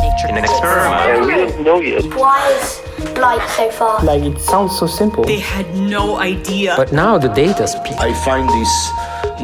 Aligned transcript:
In 0.00 0.36
an 0.36 0.44
experiment. 0.44 0.94
Yeah, 0.94 1.26
we 1.26 1.34
don't 1.34 1.64
know 1.64 1.80
yet. 1.80 2.04
Why 2.14 2.50
is 2.52 3.16
light 3.18 3.46
so 3.56 3.70
far? 3.70 4.02
Like 4.02 4.22
it 4.22 4.38
sounds 4.40 4.78
so 4.78 4.86
simple. 4.86 5.24
They 5.24 5.38
had 5.38 5.74
no 5.76 6.16
idea. 6.16 6.74
But 6.76 6.92
now 6.92 7.18
the 7.18 7.28
data 7.28 7.66
speak. 7.68 7.92
I 7.98 8.14
find 8.24 8.48
this 8.48 8.90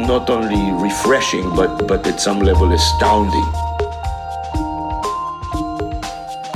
not 0.08 0.30
only 0.30 0.72
refreshing, 0.82 1.48
but, 1.54 1.86
but 1.86 2.06
at 2.06 2.20
some 2.20 2.40
level 2.40 2.72
astounding. 2.72 3.46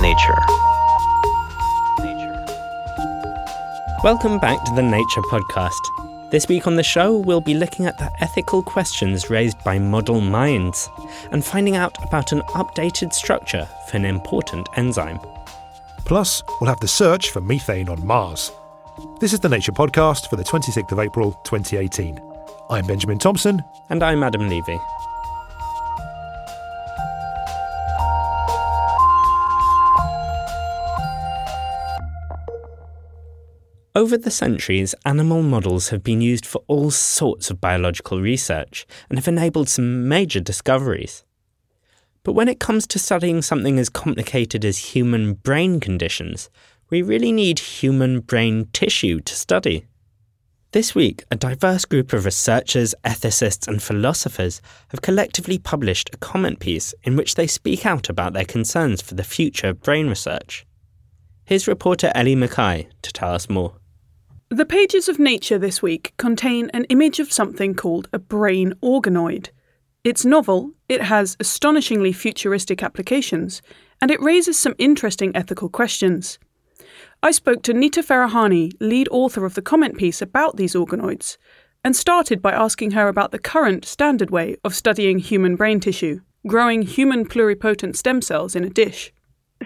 Nature. 0.01 0.41
Nature. 2.01 2.47
Welcome 4.03 4.39
back 4.39 4.65
to 4.65 4.75
the 4.75 4.83
Nature 4.83 5.23
Podcast. 5.31 5.81
This 6.31 6.47
week 6.47 6.67
on 6.67 6.77
the 6.77 6.83
show, 6.83 7.17
we'll 7.17 7.41
be 7.41 7.55
looking 7.55 7.87
at 7.87 7.99
the 7.99 8.11
ethical 8.21 8.63
questions 8.63 9.31
raised 9.31 9.63
by 9.65 9.79
model 9.81 10.21
minds 10.21 10.89
and 11.33 11.45
finding 11.45 11.75
out 11.75 11.99
about 12.05 12.31
an 12.31 12.43
updated 12.55 13.13
structure 13.13 13.69
for 13.91 13.97
an 13.97 14.05
important 14.05 14.69
enzyme. 14.77 15.19
Plus, 16.05 16.43
we'll 16.61 16.71
have 16.71 16.81
the 16.81 16.89
search 16.89 17.31
for 17.31 17.41
methane 17.41 17.89
on 17.89 18.07
Mars. 18.07 18.53
This 19.21 19.33
is 19.33 19.41
the 19.41 19.49
Nature 19.49 19.73
Podcast 19.73 20.31
for 20.31 20.37
the 20.37 20.45
26th 20.45 20.93
of 20.93 20.99
April 20.99 21.33
2018. 21.45 22.21
I'm 22.71 22.87
Benjamin 22.87 23.19
Thompson. 23.19 23.63
And 23.89 24.03
I'm 24.03 24.23
Adam 24.23 24.49
Levy. 24.49 24.79
Over 33.97 34.17
the 34.17 34.31
centuries, 34.31 34.95
animal 35.05 35.43
models 35.43 35.89
have 35.89 36.05
been 36.05 36.21
used 36.21 36.47
for 36.47 36.63
all 36.69 36.93
sorts 36.93 37.51
of 37.51 37.61
biological 37.61 38.21
research 38.21 38.87
and 39.09 39.19
have 39.19 39.27
enabled 39.27 39.69
some 39.69 40.09
major 40.09 40.39
discoveries. 40.39 41.25
But 42.23 42.33
when 42.33 42.49
it 42.49 42.61
comes 42.61 42.87
to 42.89 42.99
studying 42.99 43.43
something 43.43 43.79
as 43.79 43.89
complicated 43.89 44.65
as 44.65 44.79
human 44.95 45.35
brain 45.35 45.81
conditions, 45.81 46.51
we 46.91 47.03
really 47.03 47.33
need 47.33 47.59
human 47.59 48.21
brain 48.21 48.69
tissue 48.73 49.21
to 49.21 49.35
study. 49.35 49.87
This 50.73 50.95
week, 50.95 51.25
a 51.33 51.37
diverse 51.37 51.85
group 51.85 52.13
of 52.13 52.25
researchers, 52.25 52.95
ethicists, 53.05 53.67
and 53.67 53.83
philosophers 53.83 54.63
have 54.91 55.03
collectively 55.03 55.59
published 55.59 56.11
a 56.13 56.19
comment 56.19 56.61
piece 56.61 56.95
in 57.03 57.17
which 57.17 57.35
they 57.35 57.49
speak 57.49 57.85
out 57.85 58.09
about 58.09 58.35
their 58.35 58.45
concerns 58.45 59.03
for 59.03 59.15
the 59.15 59.25
future 59.25 59.69
of 59.69 59.83
brain 59.83 60.09
research. 60.09 60.65
Here's 61.45 61.67
reporter 61.67 62.13
Ellie 62.15 62.37
Mackay 62.37 62.89
to 63.03 63.13
tell 63.13 63.35
us 63.35 63.49
more. 63.49 63.75
The 64.49 64.65
pages 64.65 65.09
of 65.09 65.19
Nature 65.19 65.59
this 65.59 65.83
week 65.83 66.13
contain 66.19 66.71
an 66.75 66.85
image 66.85 67.19
of 67.19 67.33
something 67.33 67.75
called 67.75 68.09
a 68.13 68.21
brain 68.21 68.75
organoid. 68.83 69.49
It's 70.03 70.25
novel, 70.25 70.71
it 70.89 71.03
has 71.03 71.37
astonishingly 71.41 72.15
futuristic 72.15 72.83
applications, 72.83 73.61
and 74.01 74.11
it 74.11 74.23
raises 74.23 74.59
some 74.59 74.75
interesting 74.79 75.37
ethical 75.37 75.69
questions. 75.69 76.39
I 77.23 77.33
spoke 77.33 77.63
to 77.65 77.75
Nita 77.75 78.03
Farahany, 78.03 78.73
lead 78.81 79.09
author 79.11 79.45
of 79.45 79.53
the 79.53 79.61
comment 79.61 79.99
piece 79.99 80.23
about 80.23 80.57
these 80.57 80.75
organoids, 80.75 81.37
and 81.85 81.95
started 81.95 82.41
by 82.41 82.53
asking 82.53 82.93
her 82.93 83.09
about 83.09 83.31
the 83.31 83.39
current 83.39 83.85
standard 83.85 84.31
way 84.31 84.57
of 84.65 84.75
studying 84.75 85.19
human 85.19 85.55
brain 85.55 85.81
tissue, 85.81 86.21
growing 86.47 86.81
human 86.81 87.27
pluripotent 87.27 87.95
stem 87.95 88.23
cells 88.23 88.57
in 88.57 88.65
a 88.65 88.71
dish. 88.71 89.13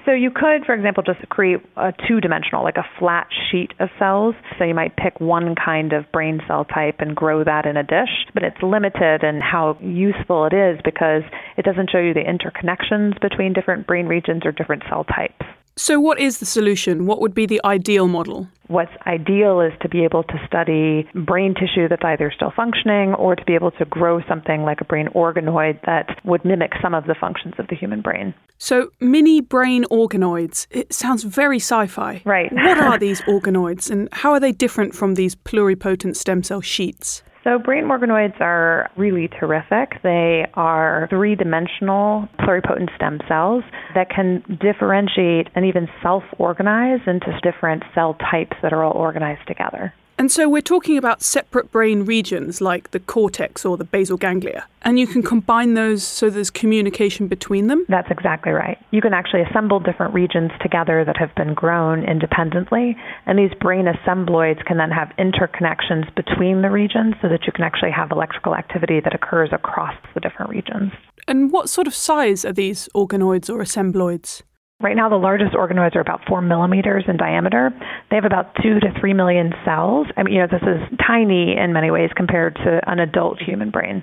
So 0.04 0.12
you 0.12 0.30
could, 0.30 0.66
for 0.66 0.74
example, 0.74 1.02
just 1.02 1.26
create 1.30 1.60
a 1.76 1.92
two-dimensional, 2.06 2.62
like 2.62 2.76
a 2.76 2.84
flat 2.98 3.26
sheet 3.50 3.72
of 3.80 3.88
cells. 3.98 4.34
So 4.58 4.64
you 4.64 4.74
might 4.74 4.96
pick 4.96 5.18
one 5.18 5.54
kind 5.54 5.94
of 5.94 6.10
brain 6.12 6.40
cell 6.46 6.66
type 6.66 6.96
and 6.98 7.16
grow 7.16 7.42
that 7.42 7.64
in 7.64 7.78
a 7.78 7.82
dish, 7.82 8.26
but 8.34 8.42
it's 8.42 8.62
limited 8.62 9.24
in 9.24 9.40
how 9.40 9.78
useful 9.80 10.44
it 10.44 10.52
is 10.52 10.78
because 10.84 11.22
it 11.56 11.64
doesn't 11.64 11.90
show 11.90 11.98
you 11.98 12.12
the 12.12 12.20
interconnections 12.20 13.18
between 13.20 13.54
different 13.54 13.86
brain 13.86 14.06
regions 14.06 14.42
or 14.44 14.52
different 14.52 14.82
cell 14.90 15.04
types. 15.04 15.46
So, 15.76 15.98
what 15.98 16.20
is 16.20 16.38
the 16.38 16.46
solution? 16.46 17.04
What 17.04 17.20
would 17.20 17.34
be 17.34 17.46
the 17.46 17.60
ideal 17.64 18.06
model? 18.06 18.46
What's 18.68 18.92
ideal 19.06 19.60
is 19.60 19.72
to 19.82 19.88
be 19.88 20.04
able 20.04 20.22
to 20.22 20.46
study 20.46 21.08
brain 21.14 21.52
tissue 21.54 21.88
that's 21.88 22.04
either 22.04 22.30
still 22.34 22.52
functioning 22.54 23.12
or 23.14 23.34
to 23.34 23.44
be 23.44 23.54
able 23.54 23.72
to 23.72 23.84
grow 23.84 24.22
something 24.28 24.62
like 24.62 24.80
a 24.80 24.84
brain 24.84 25.08
organoid 25.16 25.80
that 25.84 26.16
would 26.24 26.44
mimic 26.44 26.72
some 26.80 26.94
of 26.94 27.06
the 27.06 27.16
functions 27.16 27.54
of 27.58 27.66
the 27.66 27.74
human 27.74 28.02
brain. 28.02 28.34
So, 28.56 28.90
mini 29.00 29.40
brain 29.40 29.84
organoids. 29.90 30.68
It 30.70 30.92
sounds 30.92 31.24
very 31.24 31.58
sci 31.58 31.88
fi. 31.88 32.22
Right. 32.24 32.52
what 32.52 32.78
are 32.78 32.98
these 33.06 33.20
organoids 33.22 33.90
and 33.90 34.08
how 34.12 34.30
are 34.30 34.40
they 34.40 34.52
different 34.52 34.94
from 34.94 35.16
these 35.16 35.34
pluripotent 35.34 36.14
stem 36.16 36.44
cell 36.44 36.60
sheets? 36.60 37.24
So, 37.44 37.58
brain 37.58 37.84
organoids 37.84 38.40
are 38.40 38.90
really 38.96 39.28
terrific. 39.28 40.02
They 40.02 40.46
are 40.54 41.06
three 41.10 41.34
dimensional 41.36 42.26
pluripotent 42.40 42.94
stem 42.96 43.20
cells 43.28 43.62
that 43.94 44.08
can 44.08 44.42
differentiate 44.62 45.48
and 45.54 45.66
even 45.66 45.86
self 46.02 46.22
organize 46.38 47.00
into 47.06 47.26
different 47.42 47.82
cell 47.94 48.16
types 48.30 48.56
that 48.62 48.72
are 48.72 48.82
all 48.82 48.96
organized 48.96 49.46
together. 49.46 49.92
And 50.16 50.30
so 50.30 50.48
we're 50.48 50.62
talking 50.62 50.96
about 50.96 51.22
separate 51.22 51.72
brain 51.72 52.04
regions 52.04 52.60
like 52.60 52.92
the 52.92 53.00
cortex 53.00 53.64
or 53.64 53.76
the 53.76 53.84
basal 53.84 54.16
ganglia. 54.16 54.66
And 54.82 54.98
you 54.98 55.06
can 55.06 55.22
combine 55.22 55.74
those 55.74 56.04
so 56.04 56.30
there's 56.30 56.50
communication 56.50 57.26
between 57.26 57.66
them? 57.66 57.84
That's 57.88 58.10
exactly 58.10 58.52
right. 58.52 58.78
You 58.90 59.00
can 59.00 59.12
actually 59.12 59.42
assemble 59.42 59.80
different 59.80 60.14
regions 60.14 60.52
together 60.62 61.04
that 61.04 61.16
have 61.16 61.34
been 61.34 61.54
grown 61.54 62.04
independently. 62.04 62.96
And 63.26 63.38
these 63.38 63.52
brain 63.60 63.88
assembloids 63.88 64.60
can 64.66 64.76
then 64.76 64.90
have 64.90 65.12
interconnections 65.18 66.14
between 66.14 66.62
the 66.62 66.70
regions 66.70 67.14
so 67.20 67.28
that 67.28 67.46
you 67.46 67.52
can 67.52 67.64
actually 67.64 67.90
have 67.90 68.10
electrical 68.10 68.54
activity 68.54 69.00
that 69.00 69.14
occurs 69.14 69.50
across 69.52 69.94
the 70.14 70.20
different 70.20 70.50
regions. 70.50 70.92
And 71.26 71.50
what 71.50 71.68
sort 71.68 71.86
of 71.86 71.94
size 71.94 72.44
are 72.44 72.52
these 72.52 72.88
organoids 72.94 73.50
or 73.50 73.60
assembloids? 73.60 74.42
Right 74.80 74.96
now, 74.96 75.08
the 75.08 75.16
largest 75.16 75.54
organoids 75.54 75.96
are 75.96 76.00
about 76.00 76.20
four 76.28 76.42
millimeters 76.42 77.04
in 77.08 77.16
diameter. 77.16 77.70
They 78.10 78.16
have 78.16 78.24
about 78.24 78.54
two 78.56 78.80
to 78.80 79.00
three 79.00 79.14
million 79.14 79.52
cells. 79.64 80.08
I 80.16 80.22
mean, 80.22 80.34
you 80.34 80.40
know, 80.40 80.48
this 80.50 80.62
is 80.62 80.98
tiny 81.06 81.56
in 81.56 81.72
many 81.72 81.90
ways 81.90 82.10
compared 82.14 82.56
to 82.56 82.80
an 82.86 82.98
adult 82.98 83.38
human 83.40 83.70
brain. 83.70 84.02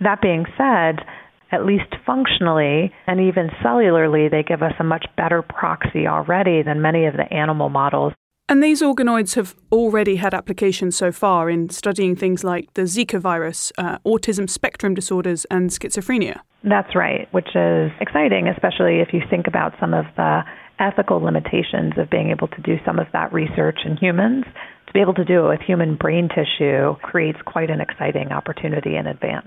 That 0.00 0.20
being 0.20 0.46
said, 0.58 1.04
at 1.52 1.64
least 1.64 1.94
functionally 2.06 2.92
and 3.06 3.20
even 3.20 3.50
cellularly, 3.64 4.30
they 4.30 4.42
give 4.42 4.62
us 4.62 4.72
a 4.78 4.84
much 4.84 5.06
better 5.16 5.42
proxy 5.42 6.06
already 6.06 6.62
than 6.62 6.82
many 6.82 7.06
of 7.06 7.14
the 7.14 7.32
animal 7.32 7.68
models. 7.68 8.12
And 8.50 8.64
these 8.64 8.82
organoids 8.82 9.36
have 9.36 9.54
already 9.70 10.16
had 10.16 10.34
applications 10.34 10.96
so 10.96 11.12
far 11.12 11.48
in 11.48 11.68
studying 11.70 12.16
things 12.16 12.42
like 12.42 12.74
the 12.74 12.82
Zika 12.82 13.20
virus, 13.20 13.70
uh, 13.78 13.98
autism 14.04 14.50
spectrum 14.50 14.92
disorders, 14.92 15.44
and 15.52 15.70
schizophrenia. 15.70 16.40
That's 16.64 16.96
right, 16.96 17.32
which 17.32 17.54
is 17.54 17.92
exciting, 18.00 18.48
especially 18.48 18.98
if 18.98 19.12
you 19.12 19.20
think 19.30 19.46
about 19.46 19.74
some 19.78 19.94
of 19.94 20.04
the 20.16 20.40
ethical 20.80 21.20
limitations 21.20 21.92
of 21.96 22.10
being 22.10 22.30
able 22.30 22.48
to 22.48 22.60
do 22.62 22.74
some 22.84 22.98
of 22.98 23.06
that 23.12 23.32
research 23.32 23.78
in 23.84 23.96
humans. 23.96 24.44
To 24.88 24.92
be 24.92 25.00
able 25.00 25.14
to 25.14 25.24
do 25.24 25.46
it 25.46 25.48
with 25.48 25.60
human 25.60 25.94
brain 25.94 26.28
tissue 26.28 26.96
creates 27.02 27.38
quite 27.46 27.70
an 27.70 27.80
exciting 27.80 28.32
opportunity 28.32 28.96
in 28.96 29.06
advance. 29.06 29.46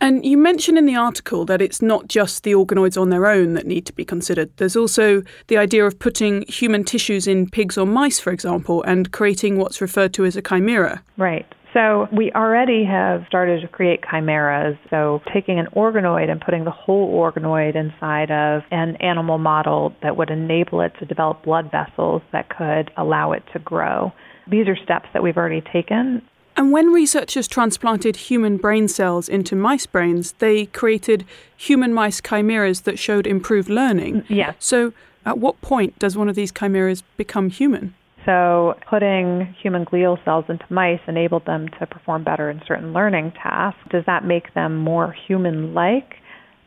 And 0.00 0.24
you 0.24 0.38
mention 0.38 0.76
in 0.76 0.86
the 0.86 0.96
article 0.96 1.44
that 1.46 1.60
it's 1.60 1.82
not 1.82 2.08
just 2.08 2.44
the 2.44 2.52
organoids 2.52 3.00
on 3.00 3.10
their 3.10 3.26
own 3.26 3.54
that 3.54 3.66
need 3.66 3.86
to 3.86 3.92
be 3.92 4.04
considered. 4.04 4.50
There's 4.56 4.76
also 4.76 5.22
the 5.48 5.58
idea 5.58 5.84
of 5.84 5.98
putting 5.98 6.44
human 6.48 6.84
tissues 6.84 7.26
in 7.26 7.50
pigs 7.50 7.76
or 7.76 7.86
mice, 7.86 8.20
for 8.20 8.32
example, 8.32 8.82
and 8.84 9.10
creating 9.10 9.58
what's 9.58 9.80
referred 9.80 10.14
to 10.14 10.24
as 10.24 10.36
a 10.36 10.42
chimera. 10.42 11.02
Right. 11.16 11.46
So 11.74 12.08
we 12.12 12.32
already 12.32 12.84
have 12.84 13.24
started 13.28 13.60
to 13.60 13.68
create 13.68 14.00
chimeras. 14.10 14.76
So 14.88 15.20
taking 15.32 15.58
an 15.58 15.66
organoid 15.76 16.30
and 16.30 16.40
putting 16.40 16.64
the 16.64 16.70
whole 16.70 17.14
organoid 17.14 17.76
inside 17.76 18.30
of 18.30 18.62
an 18.70 18.96
animal 18.96 19.38
model 19.38 19.94
that 20.02 20.16
would 20.16 20.30
enable 20.30 20.80
it 20.80 20.92
to 20.98 21.04
develop 21.04 21.44
blood 21.44 21.70
vessels 21.70 22.22
that 22.32 22.48
could 22.48 22.90
allow 22.96 23.32
it 23.32 23.42
to 23.52 23.58
grow. 23.58 24.12
These 24.50 24.66
are 24.66 24.76
steps 24.82 25.08
that 25.12 25.22
we've 25.22 25.36
already 25.36 25.62
taken. 25.72 26.22
And 26.58 26.72
when 26.72 26.88
researchers 26.88 27.46
transplanted 27.46 28.16
human 28.16 28.56
brain 28.56 28.88
cells 28.88 29.28
into 29.28 29.54
mice 29.54 29.86
brains, 29.86 30.32
they 30.40 30.66
created 30.66 31.24
human 31.56 31.94
mice 31.94 32.20
chimeras 32.20 32.80
that 32.80 32.98
showed 32.98 33.28
improved 33.28 33.68
learning. 33.68 34.22
Mm, 34.22 34.24
yes. 34.28 34.56
So 34.58 34.92
at 35.24 35.38
what 35.38 35.60
point 35.60 35.96
does 36.00 36.16
one 36.16 36.28
of 36.28 36.34
these 36.34 36.50
chimeras 36.50 37.04
become 37.16 37.48
human? 37.48 37.94
So, 38.26 38.74
putting 38.90 39.54
human 39.62 39.84
glial 39.84 40.22
cells 40.24 40.46
into 40.48 40.64
mice 40.68 41.00
enabled 41.06 41.46
them 41.46 41.68
to 41.78 41.86
perform 41.86 42.24
better 42.24 42.50
in 42.50 42.60
certain 42.66 42.92
learning 42.92 43.34
tasks. 43.40 43.80
Does 43.90 44.04
that 44.06 44.24
make 44.24 44.52
them 44.54 44.76
more 44.76 45.12
human 45.12 45.74
like? 45.74 46.16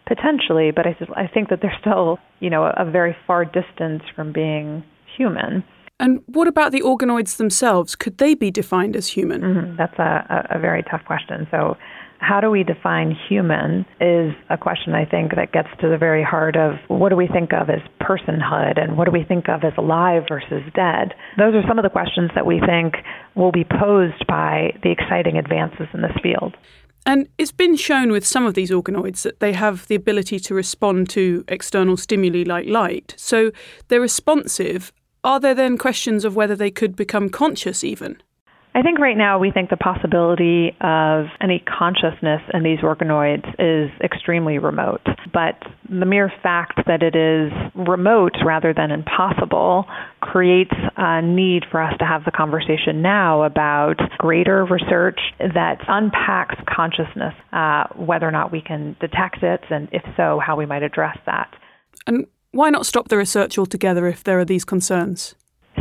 Potentially, 0.08 0.72
but 0.72 0.88
I, 0.88 0.96
I 1.16 1.28
think 1.28 1.50
that 1.50 1.60
they're 1.62 1.78
still, 1.82 2.18
you 2.40 2.50
know, 2.50 2.64
a 2.64 2.90
very 2.90 3.16
far 3.28 3.44
distance 3.44 4.04
from 4.16 4.32
being 4.32 4.86
human. 5.18 5.66
And 6.02 6.22
what 6.26 6.48
about 6.48 6.72
the 6.72 6.82
organoids 6.82 7.38
themselves? 7.38 7.96
Could 7.96 8.18
they 8.18 8.34
be 8.34 8.50
defined 8.50 8.96
as 8.96 9.08
human? 9.08 9.42
Mm-hmm. 9.42 9.76
That's 9.78 9.98
a, 10.00 10.48
a, 10.52 10.58
a 10.58 10.60
very 10.60 10.84
tough 10.84 11.06
question. 11.06 11.48
So, 11.52 11.78
how 12.20 12.40
do 12.40 12.52
we 12.52 12.64
define 12.64 13.16
human 13.30 13.84
is 14.00 14.34
a 14.50 14.58
question 14.58 14.94
I 14.94 15.06
think 15.06 15.36
that 15.36 15.52
gets 15.52 15.70
to 15.82 15.90
the 15.90 15.98
very 15.98 16.24
heart 16.24 16.56
of 16.56 16.74
what 16.88 17.10
do 17.10 17.16
we 17.16 17.28
think 17.28 17.52
of 17.52 17.70
as 17.70 17.82
personhood 18.00 18.80
and 18.80 18.96
what 18.96 19.06
do 19.06 19.12
we 19.12 19.24
think 19.24 19.50
of 19.50 19.64
as 19.64 19.74
alive 19.76 20.24
versus 20.30 20.62
dead. 20.76 21.16
Those 21.38 21.56
are 21.56 21.64
some 21.68 21.80
of 21.80 21.84
the 21.84 21.90
questions 21.90 22.30
that 22.36 22.46
we 22.46 22.60
think 22.60 22.94
will 23.36 23.52
be 23.52 23.64
posed 23.64 24.26
by 24.28 24.78
the 24.84 24.92
exciting 24.92 25.38
advances 25.38 25.88
in 25.96 26.04
this 26.04 26.16
field. 26.22 26.56
And 27.08 27.28
it's 27.40 27.52
been 27.52 27.76
shown 27.76 28.12
with 28.12 28.26
some 28.26 28.46
of 28.46 28.54
these 28.54 28.70
organoids 28.70 29.24
that 29.24 29.40
they 29.40 29.54
have 29.54 29.88
the 29.88 29.96
ability 29.96 30.40
to 30.42 30.54
respond 30.54 31.10
to 31.10 31.44
external 31.48 31.98
stimuli 31.98 32.44
like 32.44 32.68
light. 32.68 33.16
So 33.18 33.52
they're 33.88 34.00
responsive. 34.00 34.92
Are 35.24 35.40
there 35.40 35.54
then 35.54 35.78
questions 35.78 36.26
of 36.26 36.36
whether 36.36 36.56
they 36.56 36.72
could 36.72 36.96
become 36.96 37.30
conscious 37.30 37.84
even? 37.84 38.18
I 38.74 38.82
think 38.82 39.00
right 39.00 39.18
now 39.18 39.38
we 39.38 39.52
think 39.52 39.70
the 39.70 39.76
possibility 39.76 40.70
of 40.80 41.26
any 41.42 41.60
consciousness 41.60 42.42
in 42.54 42.64
these 42.64 42.80
organoids 42.80 43.46
is 43.60 43.92
extremely 44.02 44.60
remote. 44.60 45.02
But 45.34 45.62
the 45.90 46.06
mere 46.06 46.32
fact 46.42 46.80
that 46.88 47.04
it 47.04 47.14
is 47.14 47.52
remote 47.76 48.32
rather 48.46 48.74
than 48.74 48.90
impossible 48.90 49.86
creates 50.22 50.74
a 50.96 51.22
need 51.22 51.66
for 51.70 51.82
us 51.84 51.98
to 52.00 52.06
have 52.06 52.24
the 52.24 52.32
conversation 52.32 53.02
now 53.02 53.44
about 53.44 53.98
greater 54.18 54.64
research 54.64 55.20
that 55.38 55.80
unpacks 55.90 56.56
consciousness, 56.74 57.34
uh, 57.52 57.88
whether 57.98 58.28
or 58.28 58.32
not 58.32 58.54
we 58.54 58.62
can 58.62 58.96
detect 59.02 59.44
it, 59.44 59.62
and 59.70 59.90
if 59.92 60.04
so, 60.16 60.40
how 60.40 60.56
we 60.56 60.66
might 60.66 60.82
address 60.82 61.18
that. 61.26 61.54
And 62.08 62.26
why 62.52 62.70
not 62.70 62.86
stop 62.86 63.08
the 63.08 63.18
research 63.18 63.58
altogether 63.58 64.08
if 64.08 64.24
there 64.24 64.40
are 64.40 64.46
these 64.46 64.66
concerns? 64.66 65.36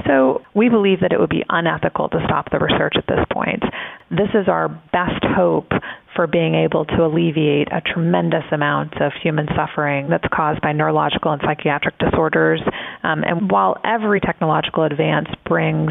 So, 0.07 0.43
we 0.55 0.69
believe 0.69 1.01
that 1.01 1.13
it 1.13 1.19
would 1.19 1.31
be 1.31 1.45
unethical 1.49 2.09
to 2.11 2.21
stop 2.25 2.51
the 2.51 2.59
research 2.59 2.95
at 2.97 3.07
this 3.07 3.25
point. 3.33 3.63
This 4.11 4.31
is 4.35 4.49
our 4.49 4.69
best 4.69 5.23
hope 5.23 5.71
for 6.15 6.27
being 6.27 6.55
able 6.55 6.85
to 6.85 7.05
alleviate 7.05 7.69
a 7.73 7.81
tremendous 7.81 8.45
amount 8.53 9.01
of 9.01 9.13
human 9.21 9.47
suffering 9.57 10.09
that's 10.09 10.27
caused 10.33 10.61
by 10.61 10.73
neurological 10.73 11.33
and 11.33 11.43
psychiatric 11.45 11.99
disorders. 11.99 12.61
Um, 13.03 13.25
and 13.25 13.51
while 13.51 13.77
every 13.85 14.21
technological 14.21 14.85
advance 14.85 15.29
brings 15.47 15.91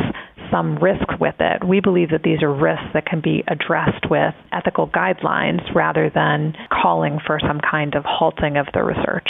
some 0.52 0.78
risk 0.78 1.20
with 1.20 1.36
it, 1.40 1.66
we 1.66 1.80
believe 1.80 2.10
that 2.12 2.24
these 2.24 2.42
are 2.42 2.54
risks 2.54 2.88
that 2.94 3.06
can 3.06 3.22
be 3.22 3.44
addressed 3.48 4.10
with 4.10 4.34
ethical 4.52 4.88
guidelines 4.88 5.64
rather 5.76 6.10
than 6.14 6.56
calling 6.72 7.20
for 7.26 7.40
some 7.40 7.60
kind 7.60 7.96
of 7.96 8.04
halting 8.06 8.58
of 8.58 8.68
the 8.74 8.84
research. 8.84 9.30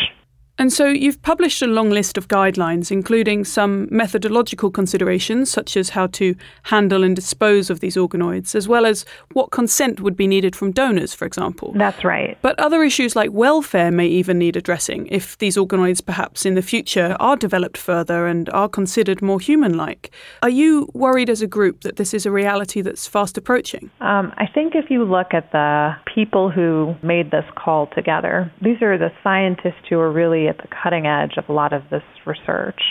And 0.59 0.73
so 0.73 0.87
you've 0.87 1.21
published 1.21 1.61
a 1.61 1.67
long 1.67 1.89
list 1.89 2.17
of 2.17 2.27
guidelines, 2.27 2.91
including 2.91 3.45
some 3.45 3.87
methodological 3.89 4.69
considerations, 4.69 5.49
such 5.49 5.77
as 5.77 5.89
how 5.89 6.07
to 6.07 6.35
handle 6.63 7.01
and 7.01 7.15
dispose 7.15 7.69
of 7.69 7.79
these 7.79 7.95
organoids, 7.95 8.55
as 8.55 8.67
well 8.67 8.85
as 8.85 9.05
what 9.31 9.51
consent 9.51 10.01
would 10.01 10.17
be 10.17 10.27
needed 10.27 10.57
from 10.57 10.73
donors, 10.73 11.13
for 11.13 11.25
example. 11.25 11.71
That's 11.77 12.03
right. 12.03 12.37
But 12.41 12.59
other 12.59 12.83
issues 12.83 13.15
like 13.15 13.31
welfare 13.31 13.89
may 13.89 14.07
even 14.07 14.37
need 14.37 14.57
addressing 14.57 15.07
if 15.07 15.37
these 15.37 15.55
organoids 15.55 16.05
perhaps 16.05 16.45
in 16.45 16.55
the 16.55 16.61
future 16.61 17.15
are 17.21 17.37
developed 17.37 17.77
further 17.77 18.27
and 18.27 18.49
are 18.49 18.67
considered 18.67 19.21
more 19.21 19.39
human 19.39 19.77
like. 19.77 20.11
Are 20.41 20.49
you 20.49 20.89
worried 20.93 21.29
as 21.29 21.41
a 21.41 21.47
group 21.47 21.81
that 21.81 21.95
this 21.95 22.13
is 22.13 22.25
a 22.25 22.31
reality 22.31 22.81
that's 22.81 23.07
fast 23.07 23.37
approaching? 23.37 23.91
Um, 24.01 24.33
I 24.35 24.45
think 24.53 24.75
if 24.75 24.91
you 24.91 25.05
look 25.05 25.33
at 25.33 25.53
the 25.53 25.93
people 26.13 26.49
who 26.49 26.95
made 27.01 27.31
this 27.31 27.45
call 27.55 27.87
together, 27.95 28.51
these 28.61 28.81
are 28.81 28.97
the 28.97 29.11
scientists 29.23 29.87
who 29.89 29.97
are 29.99 30.11
really 30.11 30.48
at 30.49 30.57
the 30.57 30.67
cutting 30.83 31.05
edge 31.05 31.37
of 31.37 31.47
a 31.49 31.53
lot 31.53 31.73
of 31.73 31.83
this 31.89 32.03
research. 32.25 32.81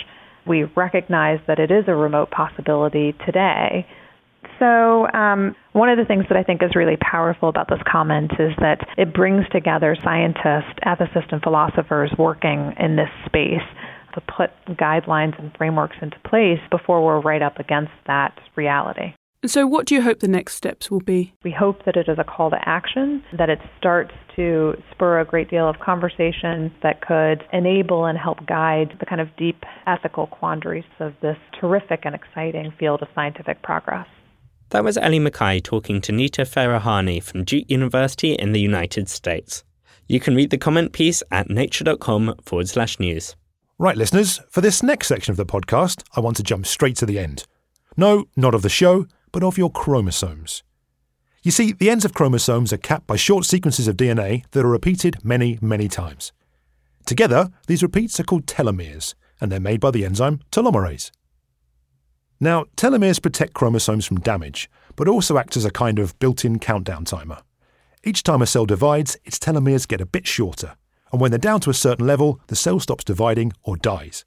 We 0.47 0.63
recognize 0.63 1.39
that 1.47 1.59
it 1.59 1.71
is 1.71 1.85
a 1.87 1.95
remote 1.95 2.31
possibility 2.31 3.13
today. 3.25 3.85
So, 4.57 5.07
um, 5.11 5.55
one 5.73 5.89
of 5.89 5.97
the 5.97 6.05
things 6.05 6.25
that 6.29 6.37
I 6.37 6.43
think 6.43 6.63
is 6.63 6.71
really 6.75 6.97
powerful 6.97 7.49
about 7.49 7.67
this 7.69 7.79
comment 7.89 8.31
is 8.39 8.51
that 8.59 8.87
it 8.97 9.13
brings 9.13 9.45
together 9.49 9.95
scientists, 10.03 10.79
ethicists, 10.85 11.31
and 11.31 11.41
philosophers 11.41 12.11
working 12.17 12.73
in 12.79 12.95
this 12.95 13.09
space 13.25 13.67
to 14.13 14.21
put 14.21 14.49
guidelines 14.77 15.37
and 15.39 15.51
frameworks 15.57 15.97
into 16.01 16.17
place 16.27 16.59
before 16.71 17.03
we're 17.05 17.21
right 17.21 17.41
up 17.41 17.59
against 17.59 17.91
that 18.07 18.37
reality. 18.55 19.13
So, 19.45 19.65
what 19.65 19.85
do 19.85 19.95
you 19.95 20.01
hope 20.01 20.19
the 20.19 20.27
next 20.27 20.55
steps 20.55 20.91
will 20.91 20.99
be? 20.99 21.33
We 21.45 21.51
hope 21.57 21.85
that 21.85 21.95
it 21.95 22.09
is 22.09 22.19
a 22.19 22.25
call 22.25 22.49
to 22.49 22.57
action, 22.67 23.23
that 23.37 23.49
it 23.49 23.59
starts 23.77 24.11
to 24.35 24.73
spur 24.91 25.21
a 25.21 25.25
great 25.25 25.49
deal 25.49 25.69
of 25.69 25.79
conversation 25.79 26.73
that 26.83 26.99
could 26.99 27.45
enable 27.53 28.05
and 28.05 28.17
help 28.17 28.45
guide 28.45 28.97
the 28.99 29.05
kind 29.05 29.21
of 29.21 29.29
deep 29.37 29.63
ethical 29.87 30.27
quandaries 30.27 30.83
of 30.99 31.13
this 31.21 31.37
terrific 31.57 32.01
and 32.03 32.15
exciting 32.15 32.73
field 32.77 33.01
of 33.01 33.07
scientific 33.15 33.61
progress. 33.63 34.07
That 34.71 34.83
was 34.83 34.97
Ellie 34.97 35.19
Mackay 35.19 35.61
talking 35.61 36.01
to 36.01 36.11
Nita 36.11 36.41
Farahany 36.41 37.23
from 37.23 37.45
Duke 37.45 37.69
University 37.69 38.33
in 38.33 38.51
the 38.51 38.59
United 38.59 39.07
States. 39.07 39.63
You 40.07 40.19
can 40.19 40.35
read 40.35 40.49
the 40.49 40.57
comment 40.57 40.91
piece 40.91 41.23
at 41.31 41.49
nature.com 41.49 42.35
forward 42.43 42.67
slash 42.67 42.99
news. 42.99 43.37
Right, 43.77 43.95
listeners, 43.95 44.41
for 44.49 44.59
this 44.59 44.83
next 44.83 45.07
section 45.07 45.31
of 45.31 45.37
the 45.37 45.45
podcast, 45.45 46.03
I 46.13 46.19
want 46.19 46.35
to 46.37 46.43
jump 46.43 46.65
straight 46.65 46.97
to 46.97 47.05
the 47.05 47.19
end. 47.19 47.45
No, 47.95 48.25
not 48.35 48.53
of 48.53 48.63
the 48.63 48.69
show 48.69 49.07
but 49.31 49.43
of 49.43 49.57
your 49.57 49.71
chromosomes. 49.71 50.63
You 51.41 51.51
see, 51.51 51.71
the 51.71 51.89
ends 51.89 52.03
of 52.03 52.13
chromosomes 52.13 52.73
are 52.73 52.77
capped 52.77 53.07
by 53.07 53.15
short 53.15 53.45
sequences 53.45 53.87
of 53.87 53.95
DNA 53.95 54.43
that 54.51 54.65
are 54.65 54.69
repeated 54.69 55.23
many, 55.23 55.57
many 55.61 55.87
times. 55.87 56.31
Together, 57.05 57.49
these 57.67 57.81
repeats 57.81 58.19
are 58.19 58.23
called 58.23 58.45
telomeres, 58.45 59.15
and 59.39 59.51
they're 59.51 59.59
made 59.59 59.79
by 59.79 59.91
the 59.91 60.05
enzyme 60.05 60.41
telomerase. 60.51 61.11
Now, 62.41 62.65
telomeres 62.75 63.21
protect 63.21 63.53
chromosomes 63.53 64.05
from 64.05 64.19
damage, 64.19 64.69
but 64.95 65.07
also 65.07 65.37
act 65.37 65.57
as 65.57 65.65
a 65.65 65.71
kind 65.71 65.99
of 65.99 66.17
built 66.19 66.43
in 66.43 66.59
countdown 66.59 67.05
timer. 67.05 67.39
Each 68.03 68.23
time 68.23 68.41
a 68.41 68.45
cell 68.45 68.65
divides, 68.65 69.17
its 69.25 69.39
telomeres 69.39 69.87
get 69.87 70.01
a 70.01 70.05
bit 70.05 70.27
shorter, 70.27 70.75
and 71.11 71.19
when 71.19 71.31
they're 71.31 71.37
down 71.37 71.59
to 71.61 71.69
a 71.69 71.73
certain 71.73 72.05
level, 72.05 72.39
the 72.47 72.55
cell 72.55 72.79
stops 72.79 73.03
dividing 73.03 73.53
or 73.63 73.75
dies. 73.75 74.23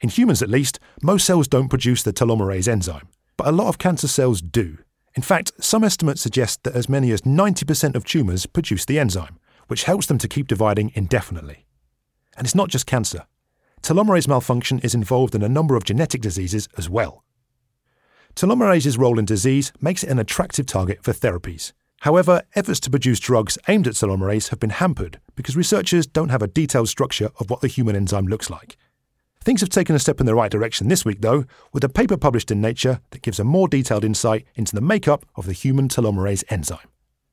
In 0.00 0.08
humans, 0.08 0.42
at 0.42 0.50
least, 0.50 0.80
most 1.02 1.24
cells 1.24 1.48
don't 1.48 1.68
produce 1.68 2.02
the 2.02 2.12
telomerase 2.12 2.68
enzyme, 2.68 3.08
but 3.36 3.46
a 3.46 3.52
lot 3.52 3.68
of 3.68 3.78
cancer 3.78 4.08
cells 4.08 4.40
do. 4.40 4.78
In 5.14 5.22
fact, 5.22 5.52
some 5.60 5.84
estimates 5.84 6.22
suggest 6.22 6.64
that 6.64 6.74
as 6.74 6.88
many 6.88 7.12
as 7.12 7.22
90% 7.22 7.94
of 7.94 8.04
tumours 8.04 8.46
produce 8.46 8.84
the 8.84 8.98
enzyme, 8.98 9.38
which 9.68 9.84
helps 9.84 10.06
them 10.06 10.18
to 10.18 10.28
keep 10.28 10.48
dividing 10.48 10.92
indefinitely. 10.94 11.66
And 12.36 12.46
it's 12.46 12.54
not 12.54 12.68
just 12.68 12.86
cancer. 12.86 13.26
Telomerase 13.82 14.26
malfunction 14.26 14.80
is 14.80 14.94
involved 14.94 15.34
in 15.34 15.42
a 15.42 15.48
number 15.48 15.76
of 15.76 15.84
genetic 15.84 16.20
diseases 16.20 16.68
as 16.76 16.88
well. 16.88 17.22
Telomerase's 18.34 18.98
role 18.98 19.18
in 19.18 19.24
disease 19.24 19.72
makes 19.80 20.02
it 20.02 20.10
an 20.10 20.18
attractive 20.18 20.66
target 20.66 21.04
for 21.04 21.12
therapies. 21.12 21.72
However, 22.00 22.42
efforts 22.56 22.80
to 22.80 22.90
produce 22.90 23.20
drugs 23.20 23.56
aimed 23.68 23.86
at 23.86 23.94
telomerase 23.94 24.48
have 24.48 24.58
been 24.58 24.70
hampered 24.70 25.20
because 25.36 25.56
researchers 25.56 26.06
don't 26.06 26.30
have 26.30 26.42
a 26.42 26.48
detailed 26.48 26.88
structure 26.88 27.30
of 27.38 27.48
what 27.48 27.60
the 27.60 27.68
human 27.68 27.94
enzyme 27.94 28.26
looks 28.26 28.50
like. 28.50 28.76
Things 29.44 29.60
have 29.60 29.68
taken 29.68 29.94
a 29.94 29.98
step 29.98 30.20
in 30.20 30.26
the 30.26 30.34
right 30.34 30.50
direction 30.50 30.88
this 30.88 31.04
week, 31.04 31.20
though, 31.20 31.44
with 31.70 31.84
a 31.84 31.88
paper 31.90 32.16
published 32.16 32.50
in 32.50 32.62
Nature 32.62 33.00
that 33.10 33.20
gives 33.20 33.38
a 33.38 33.44
more 33.44 33.68
detailed 33.68 34.02
insight 34.02 34.46
into 34.54 34.74
the 34.74 34.80
makeup 34.80 35.26
of 35.36 35.44
the 35.44 35.52
human 35.52 35.86
telomerase 35.86 36.42
enzyme. 36.48 36.88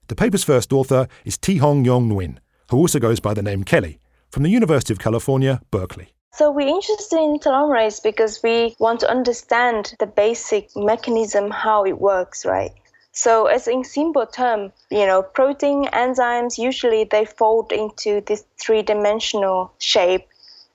The 0.10 0.16
paper's 0.16 0.44
first 0.44 0.74
author 0.74 1.08
is 1.24 1.38
Thi 1.38 1.60
Hoang 1.60 1.86
Duong 1.86 2.12
Nguyen, 2.12 2.40
who 2.70 2.76
also 2.76 3.00
goes 3.00 3.22
by 3.22 3.34
the 3.34 3.42
name 3.42 3.64
Kelly, 3.64 4.02
from 4.30 4.44
the 4.44 4.50
University 4.50 4.92
of 4.92 5.00
California, 5.00 5.62
Berkeley. 5.72 6.10
So 6.34 6.52
we're 6.52 6.68
interested 6.68 7.18
in 7.18 7.40
telomerase 7.40 8.04
because 8.04 8.44
we 8.44 8.76
want 8.78 9.00
to 9.00 9.10
understand 9.10 9.96
the 10.00 10.08
basic 10.08 10.68
mechanism, 10.76 11.50
how 11.50 11.86
it 11.86 11.98
works, 11.98 12.46
right? 12.46 12.72
So 13.14 13.46
as 13.46 13.70
in 13.70 13.86
simple 13.86 14.26
term, 14.26 14.74
you 14.90 15.06
know, 15.06 15.24
protein 15.24 15.86
enzymes 15.86 16.58
usually 16.58 17.06
they 17.06 17.24
fold 17.24 17.72
into 17.72 18.20
this 18.28 18.44
three-dimensional 18.60 19.72
shape 19.80 20.28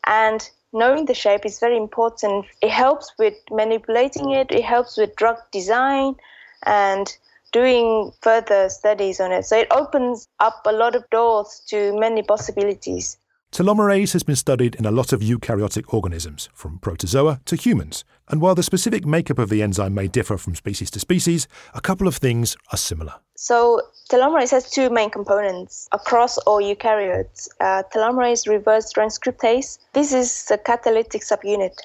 and 0.07 0.49
knowing 0.77 1.07
the 1.07 1.15
shape 1.15 1.45
is 1.45 1.59
very 1.59 1.77
important. 1.77 2.47
It 2.63 2.71
helps 2.71 3.13
with 3.19 3.35
manipulating 3.51 4.31
it, 4.31 4.53
it 4.53 4.65
helps 4.65 4.97
with 4.97 5.17
drug 5.17 5.39
design, 5.51 6.17
and 6.65 7.17
doing 7.53 8.13
further 8.21 8.69
studies 8.69 9.19
on 9.21 9.33
it. 9.33 9.45
So 9.45 9.57
it 9.57 9.69
opens 9.71 10.29
up 10.39 10.61
a 10.67 10.73
lot 10.73 10.95
of 10.95 11.09
doors 11.11 11.63
to 11.69 11.99
many 11.99 12.23
possibilities. 12.23 13.17
Telomerase 13.57 14.13
has 14.13 14.23
been 14.23 14.37
studied 14.37 14.75
in 14.75 14.85
a 14.85 14.91
lot 14.91 15.15
of 15.15 15.21
eukaryotic 15.21 15.95
organisms, 15.95 16.51
from 16.53 16.79
protozoa 16.79 17.41
to 17.47 17.57
humans. 17.57 18.05
And 18.29 18.43
while 18.43 18.55
the 18.55 18.63
specific 18.63 19.07
makeup 19.07 19.39
of 19.39 19.49
the 19.49 19.63
enzyme 19.63 19.95
may 19.95 20.09
differ 20.09 20.37
from 20.37 20.55
species 20.55 20.91
to 20.91 21.01
species, 21.01 21.49
a 21.73 21.81
couple 21.81 22.07
of 22.07 22.17
things 22.17 22.55
are 22.71 22.77
similar. 22.77 23.15
So, 23.35 23.81
telomerase 24.11 24.51
has 24.51 24.71
two 24.71 24.91
main 24.91 25.09
components 25.09 25.89
across 25.93 26.37
all 26.37 26.61
eukaryotes. 26.61 27.49
Uh, 27.59 27.83
telomerase 27.95 28.47
reverse 28.47 28.93
transcriptase, 28.93 29.79
this 29.95 30.13
is 30.13 30.45
the 30.45 30.59
catalytic 30.59 31.23
subunit, 31.23 31.79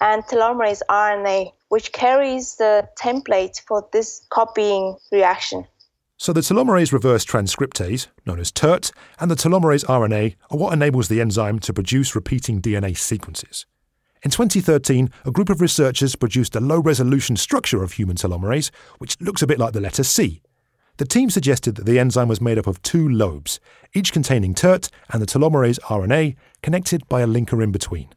and 0.00 0.22
telomerase 0.26 0.82
RNA, 0.88 1.50
which 1.68 1.90
carries 1.90 2.58
the 2.58 2.88
template 2.96 3.60
for 3.66 3.88
this 3.92 4.24
copying 4.30 4.96
reaction. 5.10 5.66
So 6.18 6.32
the 6.32 6.40
telomerase 6.40 6.92
reverse 6.92 7.26
transcriptase, 7.26 8.06
known 8.24 8.40
as 8.40 8.50
TERT, 8.50 8.90
and 9.20 9.30
the 9.30 9.34
telomerase 9.34 9.84
RNA 9.84 10.36
are 10.50 10.56
what 10.56 10.72
enables 10.72 11.08
the 11.08 11.20
enzyme 11.20 11.58
to 11.58 11.74
produce 11.74 12.14
repeating 12.14 12.62
DNA 12.62 12.96
sequences. 12.96 13.66
In 14.22 14.30
2013, 14.30 15.10
a 15.26 15.30
group 15.30 15.50
of 15.50 15.60
researchers 15.60 16.16
produced 16.16 16.56
a 16.56 16.60
low 16.60 16.80
resolution 16.80 17.36
structure 17.36 17.82
of 17.82 17.92
human 17.92 18.16
telomerase, 18.16 18.70
which 18.96 19.20
looks 19.20 19.42
a 19.42 19.46
bit 19.46 19.58
like 19.58 19.74
the 19.74 19.80
letter 19.80 20.02
C. 20.02 20.40
The 20.96 21.04
team 21.04 21.28
suggested 21.28 21.74
that 21.76 21.84
the 21.84 21.98
enzyme 21.98 22.28
was 22.28 22.40
made 22.40 22.58
up 22.58 22.66
of 22.66 22.80
two 22.80 23.06
lobes, 23.06 23.60
each 23.92 24.14
containing 24.14 24.54
TERT 24.54 24.88
and 25.10 25.20
the 25.20 25.26
telomerase 25.26 25.78
RNA, 25.80 26.34
connected 26.62 27.06
by 27.08 27.20
a 27.20 27.26
linker 27.26 27.62
in 27.62 27.72
between. 27.72 28.08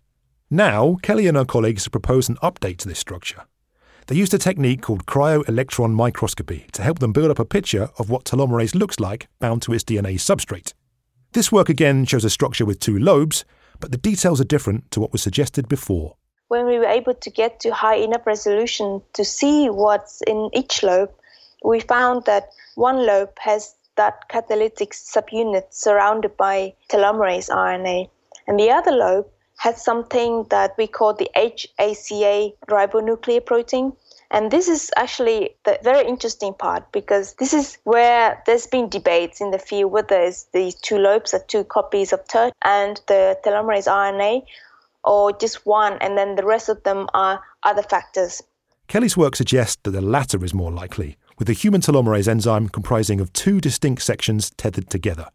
Now, 0.50 0.98
Kelly 1.04 1.28
and 1.28 1.36
her 1.36 1.44
colleagues 1.44 1.84
have 1.84 1.92
proposed 1.92 2.30
an 2.30 2.38
update 2.38 2.78
to 2.78 2.88
this 2.88 2.98
structure. 2.98 3.44
They 4.10 4.16
used 4.16 4.34
a 4.34 4.40
technique 4.40 4.82
called 4.82 5.06
cryo-electron 5.06 5.94
microscopy 5.94 6.66
to 6.72 6.82
help 6.82 6.98
them 6.98 7.14
build 7.14 7.30
up 7.30 7.38
a 7.38 7.46
picture 7.46 7.92
of 8.00 8.10
what 8.10 8.26
telomerase 8.26 8.74
looks 8.74 9.00
like 9.00 9.28
bound 9.38 9.62
to 9.62 9.74
its 9.74 9.84
DNA 9.84 10.16
substrate. 10.16 10.74
This 11.34 11.52
work 11.52 11.70
again 11.70 12.06
shows 12.06 12.26
a 12.26 12.32
structure 12.32 12.66
with 12.66 12.80
two 12.80 12.98
lobes, 12.98 13.46
but 13.80 13.92
the 13.92 14.00
details 14.00 14.42
are 14.42 14.46
different 14.46 14.90
to 14.90 15.00
what 15.00 15.12
was 15.12 15.22
suggested 15.22 15.70
before. 15.70 16.16
When 16.48 16.66
we 16.66 16.80
were 16.80 16.88
able 16.88 17.14
to 17.14 17.30
get 17.30 17.60
to 17.60 17.72
high 17.72 17.98
enough 17.98 18.26
resolution 18.26 19.04
to 19.14 19.24
see 19.24 19.70
what's 19.70 20.24
in 20.26 20.50
each 20.54 20.82
lobe, 20.82 21.12
we 21.64 21.80
found 21.80 22.26
that 22.26 22.50
one 22.74 23.06
lobe 23.06 23.38
has 23.38 23.76
that 23.96 24.28
catalytic 24.28 24.94
subunit 24.94 25.66
surrounded 25.70 26.36
by 26.36 26.74
telomerase 26.90 27.52
RNA, 27.52 28.10
and 28.48 28.60
the 28.60 28.72
other 28.72 28.92
lobe 28.92 29.28
has 29.60 29.84
something 29.84 30.46
that 30.50 30.74
we 30.78 30.88
call 30.88 31.14
the 31.14 31.30
HACA 31.36 32.54
ribonuclear 32.70 33.46
protein. 33.46 33.92
And 34.32 34.52
this 34.52 34.70
is 34.70 34.90
actually 34.96 35.56
the 35.66 35.78
very 35.84 36.08
interesting 36.08 36.54
part 36.54 36.90
because 36.94 37.34
this 37.36 37.54
is 37.54 37.78
where 37.84 38.42
there's 38.46 38.68
been 38.68 38.88
debates 38.88 39.42
in 39.42 39.52
the 39.52 39.60
field 39.60 39.92
whether 39.92 40.20
it's 40.22 40.46
these 40.54 40.76
two 40.76 40.98
lobes 40.98 41.34
are 41.34 41.44
two 41.48 41.66
copies 41.66 42.14
of 42.14 42.26
TERT 42.28 42.54
and 42.64 43.02
the 43.08 43.38
telomerase 43.44 43.88
RNA 43.88 44.44
or 45.04 45.34
just 45.34 45.66
one 45.66 45.98
and 46.00 46.18
then 46.18 46.36
the 46.36 46.46
rest 46.46 46.70
of 46.70 46.82
them 46.84 47.08
are 47.14 47.42
other 47.64 47.84
factors. 47.84 48.42
Kelly's 48.88 49.18
work 49.18 49.36
suggests 49.36 49.78
that 49.84 49.92
the 49.92 50.02
latter 50.02 50.44
is 50.46 50.54
more 50.54 50.72
likely, 50.72 51.18
with 51.38 51.48
the 51.48 51.54
human 51.54 51.82
telomerase 51.82 52.28
enzyme 52.28 52.70
comprising 52.70 53.20
of 53.20 53.34
two 53.34 53.60
distinct 53.60 54.04
sections 54.04 54.52
tethered 54.52 54.90
together. 54.90 55.28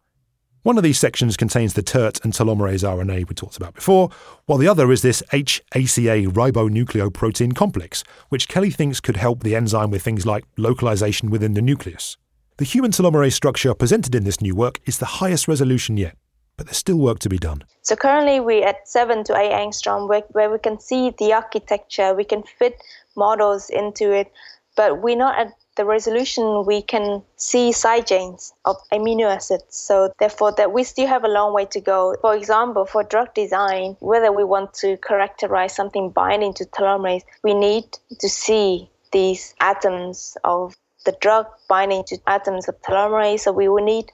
One 0.64 0.78
of 0.78 0.82
these 0.82 0.98
sections 0.98 1.36
contains 1.36 1.74
the 1.74 1.82
TERT 1.82 2.24
and 2.24 2.32
telomerase 2.32 2.88
RNA 2.88 3.28
we 3.28 3.34
talked 3.34 3.58
about 3.58 3.74
before, 3.74 4.08
while 4.46 4.56
the 4.56 4.66
other 4.66 4.90
is 4.90 5.02
this 5.02 5.22
H/ACA 5.30 6.32
ribonucleoprotein 6.32 7.54
complex, 7.54 8.02
which 8.30 8.48
Kelly 8.48 8.70
thinks 8.70 8.98
could 8.98 9.18
help 9.18 9.42
the 9.42 9.54
enzyme 9.54 9.90
with 9.90 10.02
things 10.02 10.24
like 10.24 10.46
localization 10.56 11.28
within 11.28 11.52
the 11.52 11.60
nucleus. 11.60 12.16
The 12.56 12.64
human 12.64 12.92
telomerase 12.92 13.34
structure 13.34 13.74
presented 13.74 14.14
in 14.14 14.24
this 14.24 14.40
new 14.40 14.54
work 14.54 14.80
is 14.86 14.96
the 14.96 15.20
highest 15.20 15.48
resolution 15.48 15.98
yet, 15.98 16.16
but 16.56 16.64
there's 16.64 16.78
still 16.78 16.96
work 16.96 17.18
to 17.18 17.28
be 17.28 17.36
done. 17.36 17.62
So 17.82 17.94
currently 17.94 18.40
we're 18.40 18.66
at 18.66 18.88
7 18.88 19.22
to 19.24 19.36
8 19.36 19.52
angstrom, 19.52 20.08
where, 20.08 20.22
where 20.30 20.50
we 20.50 20.58
can 20.58 20.80
see 20.80 21.12
the 21.18 21.34
architecture, 21.34 22.14
we 22.14 22.24
can 22.24 22.42
fit 22.42 22.82
models 23.18 23.68
into 23.68 24.14
it, 24.14 24.32
but 24.76 25.02
we're 25.02 25.14
not 25.14 25.38
at 25.38 25.52
the 25.76 25.84
resolution 25.84 26.64
we 26.66 26.82
can 26.82 27.22
see 27.36 27.72
side 27.72 28.06
chains 28.06 28.52
of 28.64 28.76
amino 28.92 29.34
acids. 29.34 29.76
So 29.76 30.12
therefore 30.18 30.52
that 30.56 30.72
we 30.72 30.84
still 30.84 31.06
have 31.06 31.24
a 31.24 31.28
long 31.28 31.52
way 31.52 31.66
to 31.66 31.80
go. 31.80 32.16
For 32.20 32.34
example, 32.34 32.86
for 32.86 33.02
drug 33.02 33.34
design, 33.34 33.96
whether 34.00 34.30
we 34.32 34.44
want 34.44 34.74
to 34.74 34.96
characterize 34.98 35.74
something 35.74 36.10
binding 36.10 36.54
to 36.54 36.64
telomerase, 36.64 37.22
we 37.42 37.54
need 37.54 37.84
to 38.18 38.28
see 38.28 38.88
these 39.12 39.54
atoms 39.60 40.36
of 40.44 40.76
the 41.04 41.16
drug 41.20 41.46
binding 41.68 42.04
to 42.04 42.18
atoms 42.26 42.68
of 42.68 42.80
telomerase. 42.82 43.40
So 43.40 43.52
we 43.52 43.68
will 43.68 43.84
need 43.84 44.10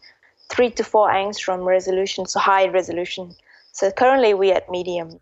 three 0.51 0.71
to 0.71 0.85
four 0.85 1.11
angstrom 1.11 1.65
resolution, 1.65 2.27
so 2.27 2.41
high 2.41 2.69
resolution. 2.69 3.35
So 3.73 3.91
currently 3.91 4.35
we're 4.35 4.55
at 4.55 4.71
medium. 4.71 5.21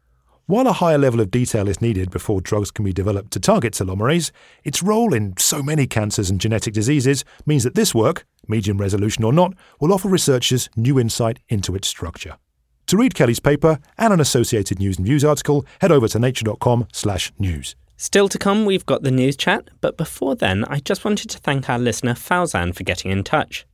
While 0.48 0.66
a 0.66 0.72
higher 0.72 0.96
level 0.96 1.20
of 1.20 1.30
detail 1.30 1.68
is 1.68 1.82
needed 1.82 2.10
before 2.10 2.40
drugs 2.40 2.70
can 2.70 2.82
be 2.82 2.94
developed 2.94 3.32
to 3.32 3.38
target 3.38 3.74
telomerase, 3.74 4.30
its 4.64 4.82
role 4.82 5.12
in 5.12 5.34
so 5.36 5.62
many 5.62 5.86
cancers 5.86 6.30
and 6.30 6.40
genetic 6.40 6.72
diseases 6.72 7.22
means 7.44 7.64
that 7.64 7.74
this 7.74 7.94
work, 7.94 8.24
medium 8.46 8.78
resolution 8.78 9.24
or 9.24 9.32
not, 9.34 9.52
will 9.78 9.92
offer 9.92 10.08
researchers 10.08 10.70
new 10.74 10.98
insight 10.98 11.38
into 11.50 11.76
its 11.76 11.86
structure. 11.86 12.38
To 12.86 12.96
read 12.96 13.14
Kelly's 13.14 13.40
paper 13.40 13.78
and 13.98 14.10
an 14.10 14.20
associated 14.20 14.78
news 14.78 14.96
and 14.96 15.04
views 15.04 15.22
article, 15.22 15.66
head 15.82 15.92
over 15.92 16.08
to 16.08 16.18
nature.com/news. 16.18 17.76
Still 17.98 18.28
to 18.30 18.38
come, 18.38 18.64
we've 18.64 18.86
got 18.86 19.02
the 19.02 19.10
news 19.10 19.36
chat, 19.36 19.68
but 19.82 19.98
before 19.98 20.34
then, 20.34 20.64
I 20.64 20.80
just 20.80 21.04
wanted 21.04 21.28
to 21.28 21.38
thank 21.38 21.68
our 21.68 21.78
listener 21.78 22.14
Fauzan 22.14 22.74
for 22.74 22.84
getting 22.84 23.10
in 23.10 23.22
touch. 23.22 23.66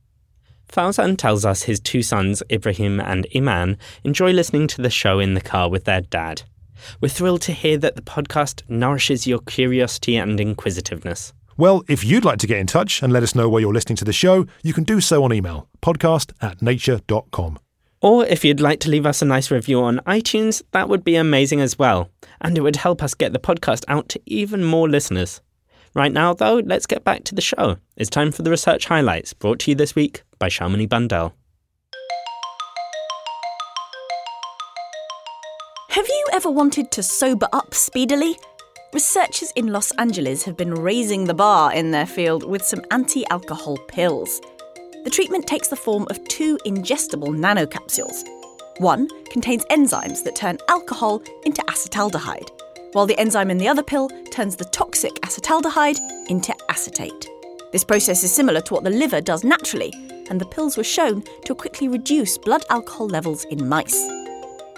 Fauzan 0.67 1.17
tells 1.17 1.45
us 1.45 1.61
his 1.61 1.79
two 1.79 2.01
sons, 2.01 2.43
Ibrahim 2.51 2.99
and 2.99 3.25
Iman, 3.33 3.77
enjoy 4.03 4.33
listening 4.33 4.67
to 4.67 4.81
the 4.81 4.89
show 4.89 5.19
in 5.21 5.35
the 5.35 5.39
car 5.39 5.69
with 5.69 5.85
their 5.85 6.01
dad. 6.01 6.43
We're 7.01 7.09
thrilled 7.09 7.41
to 7.43 7.51
hear 7.51 7.77
that 7.77 7.95
the 7.95 8.01
podcast 8.01 8.63
nourishes 8.67 9.27
your 9.27 9.39
curiosity 9.39 10.15
and 10.15 10.39
inquisitiveness. 10.39 11.33
Well, 11.57 11.83
if 11.87 12.03
you'd 12.03 12.25
like 12.25 12.39
to 12.39 12.47
get 12.47 12.59
in 12.59 12.67
touch 12.67 13.01
and 13.01 13.13
let 13.13 13.23
us 13.23 13.33
know 13.33 13.47
where 13.47 13.61
you're 13.61 13.73
listening 13.73 13.95
to 13.97 14.05
the 14.05 14.11
show, 14.11 14.45
you 14.63 14.73
can 14.73 14.83
do 14.83 14.99
so 14.99 15.23
on 15.23 15.31
email 15.31 15.69
podcast 15.81 16.33
at 16.41 16.61
nature.com. 16.61 17.59
Or 18.01 18.25
if 18.25 18.43
you'd 18.43 18.59
like 18.59 18.81
to 18.81 18.89
leave 18.89 19.05
us 19.05 19.21
a 19.21 19.25
nice 19.25 19.49
review 19.49 19.81
on 19.81 19.99
iTunes, 19.99 20.61
that 20.71 20.89
would 20.89 21.03
be 21.03 21.15
amazing 21.15 21.61
as 21.61 21.79
well. 21.79 22.09
And 22.41 22.57
it 22.57 22.61
would 22.61 22.75
help 22.75 23.01
us 23.01 23.13
get 23.13 23.31
the 23.31 23.39
podcast 23.39 23.85
out 23.87 24.09
to 24.09 24.21
even 24.25 24.63
more 24.63 24.89
listeners. 24.89 25.41
Right 25.93 26.11
now, 26.11 26.33
though, 26.33 26.57
let's 26.57 26.85
get 26.85 27.05
back 27.05 27.23
to 27.23 27.35
the 27.35 27.41
show. 27.41 27.77
It's 27.95 28.09
time 28.09 28.33
for 28.33 28.41
the 28.41 28.51
research 28.51 28.85
highlights, 28.85 29.33
brought 29.33 29.59
to 29.59 29.71
you 29.71 29.75
this 29.75 29.95
week 29.95 30.23
by 30.39 30.49
Shamini 30.49 30.89
Bundell. 30.89 31.33
Have 35.95 36.09
you 36.09 36.27
ever 36.33 36.51
wanted 36.51 36.91
to 36.91 37.01
sober 37.01 37.47
up 37.53 37.73
speedily? 37.73 38.37
Researchers 38.91 39.53
in 39.55 39.67
Los 39.67 39.91
Angeles 39.91 40.43
have 40.43 40.57
been 40.57 40.73
raising 40.73 41.23
the 41.23 41.33
bar 41.33 41.73
in 41.73 41.91
their 41.91 42.05
field 42.05 42.43
with 42.43 42.65
some 42.65 42.81
anti 42.91 43.25
alcohol 43.27 43.77
pills. 43.87 44.41
The 45.05 45.09
treatment 45.09 45.47
takes 45.47 45.69
the 45.69 45.77
form 45.77 46.05
of 46.09 46.21
two 46.27 46.57
ingestible 46.65 47.29
nanocapsules. 47.29 48.25
One 48.79 49.07
contains 49.29 49.63
enzymes 49.67 50.21
that 50.25 50.35
turn 50.35 50.57
alcohol 50.67 51.23
into 51.45 51.61
acetaldehyde, 51.61 52.49
while 52.91 53.05
the 53.05 53.17
enzyme 53.17 53.49
in 53.49 53.57
the 53.57 53.69
other 53.69 53.81
pill 53.81 54.09
turns 54.31 54.57
the 54.57 54.65
toxic 54.65 55.13
acetaldehyde 55.21 55.99
into 56.27 56.53
acetate. 56.67 57.29
This 57.71 57.85
process 57.85 58.21
is 58.21 58.35
similar 58.35 58.59
to 58.59 58.73
what 58.73 58.83
the 58.83 58.89
liver 58.89 59.21
does 59.21 59.45
naturally, 59.45 59.93
and 60.29 60.41
the 60.41 60.45
pills 60.47 60.75
were 60.75 60.83
shown 60.83 61.23
to 61.45 61.55
quickly 61.55 61.87
reduce 61.87 62.37
blood 62.37 62.65
alcohol 62.69 63.07
levels 63.07 63.45
in 63.45 63.69
mice. 63.69 64.05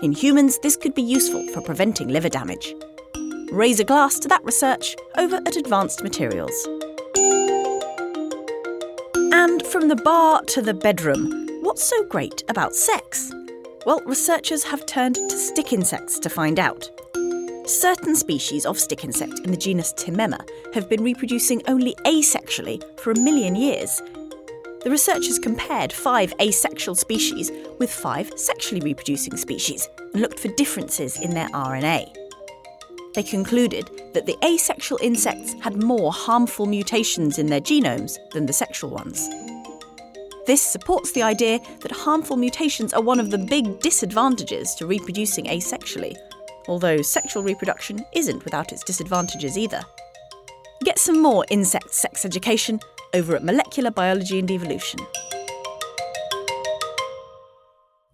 In 0.03 0.11
humans, 0.11 0.59
this 0.59 0.77
could 0.77 0.93
be 0.93 1.01
useful 1.01 1.47
for 1.47 1.61
preventing 1.61 2.09
liver 2.09 2.29
damage. 2.29 2.75
Raise 3.51 3.79
a 3.79 3.83
glass 3.83 4.19
to 4.19 4.27
that 4.27 4.43
research 4.43 4.95
over 5.17 5.37
at 5.37 5.55
Advanced 5.55 6.03
Materials. 6.03 6.53
And 9.33 9.65
from 9.65 9.87
the 9.87 9.99
bar 10.03 10.43
to 10.43 10.61
the 10.61 10.75
bedroom, 10.75 11.47
what's 11.63 11.83
so 11.83 12.03
great 12.05 12.43
about 12.47 12.75
sex? 12.75 13.33
Well, 13.87 14.03
researchers 14.05 14.63
have 14.65 14.85
turned 14.85 15.15
to 15.15 15.37
stick 15.37 15.73
insects 15.73 16.19
to 16.19 16.29
find 16.29 16.59
out. 16.59 16.87
Certain 17.65 18.15
species 18.15 18.67
of 18.67 18.79
stick 18.79 19.03
insect 19.03 19.39
in 19.45 19.49
the 19.49 19.57
genus 19.57 19.93
Timema 19.93 20.47
have 20.75 20.87
been 20.87 21.03
reproducing 21.03 21.63
only 21.67 21.95
asexually 22.05 22.83
for 22.99 23.11
a 23.11 23.19
million 23.19 23.55
years, 23.55 23.99
the 24.87 24.91
researchers 24.91 25.37
compared 25.37 25.91
five 25.91 26.33
asexual 26.39 26.95
species 26.95 27.51
with 27.77 27.91
five 27.91 28.31
sexually 28.37 28.79
reproducing 28.79 29.35
species 29.35 29.89
and 30.13 30.21
looked 30.21 30.39
for 30.39 30.47
differences 30.55 31.19
in 31.19 31.31
their 31.31 31.49
RNA. 31.49 32.15
They 33.13 33.23
concluded 33.23 33.89
that 34.13 34.25
the 34.25 34.37
asexual 34.45 34.97
insects 35.03 35.55
had 35.59 35.83
more 35.83 36.13
harmful 36.13 36.67
mutations 36.67 37.37
in 37.37 37.47
their 37.47 37.59
genomes 37.59 38.17
than 38.31 38.45
the 38.45 38.53
sexual 38.53 38.89
ones. 38.89 39.27
This 40.45 40.61
supports 40.61 41.11
the 41.11 41.23
idea 41.23 41.59
that 41.81 41.91
harmful 41.91 42.37
mutations 42.37 42.93
are 42.93 43.01
one 43.01 43.19
of 43.19 43.29
the 43.29 43.37
big 43.37 43.81
disadvantages 43.81 44.73
to 44.75 44.87
reproducing 44.87 45.47
asexually, 45.47 46.15
although 46.69 47.01
sexual 47.01 47.43
reproduction 47.43 48.05
isn't 48.13 48.45
without 48.45 48.71
its 48.71 48.85
disadvantages 48.85 49.57
either. 49.57 49.81
Get 50.85 50.97
some 50.97 51.21
more 51.21 51.45
insect 51.49 51.93
sex 51.93 52.23
education 52.23 52.79
over 53.13 53.35
at 53.35 53.43
Molecular 53.43 53.91
Biology 53.91 54.39
and 54.39 54.49
Evolution. 54.49 54.99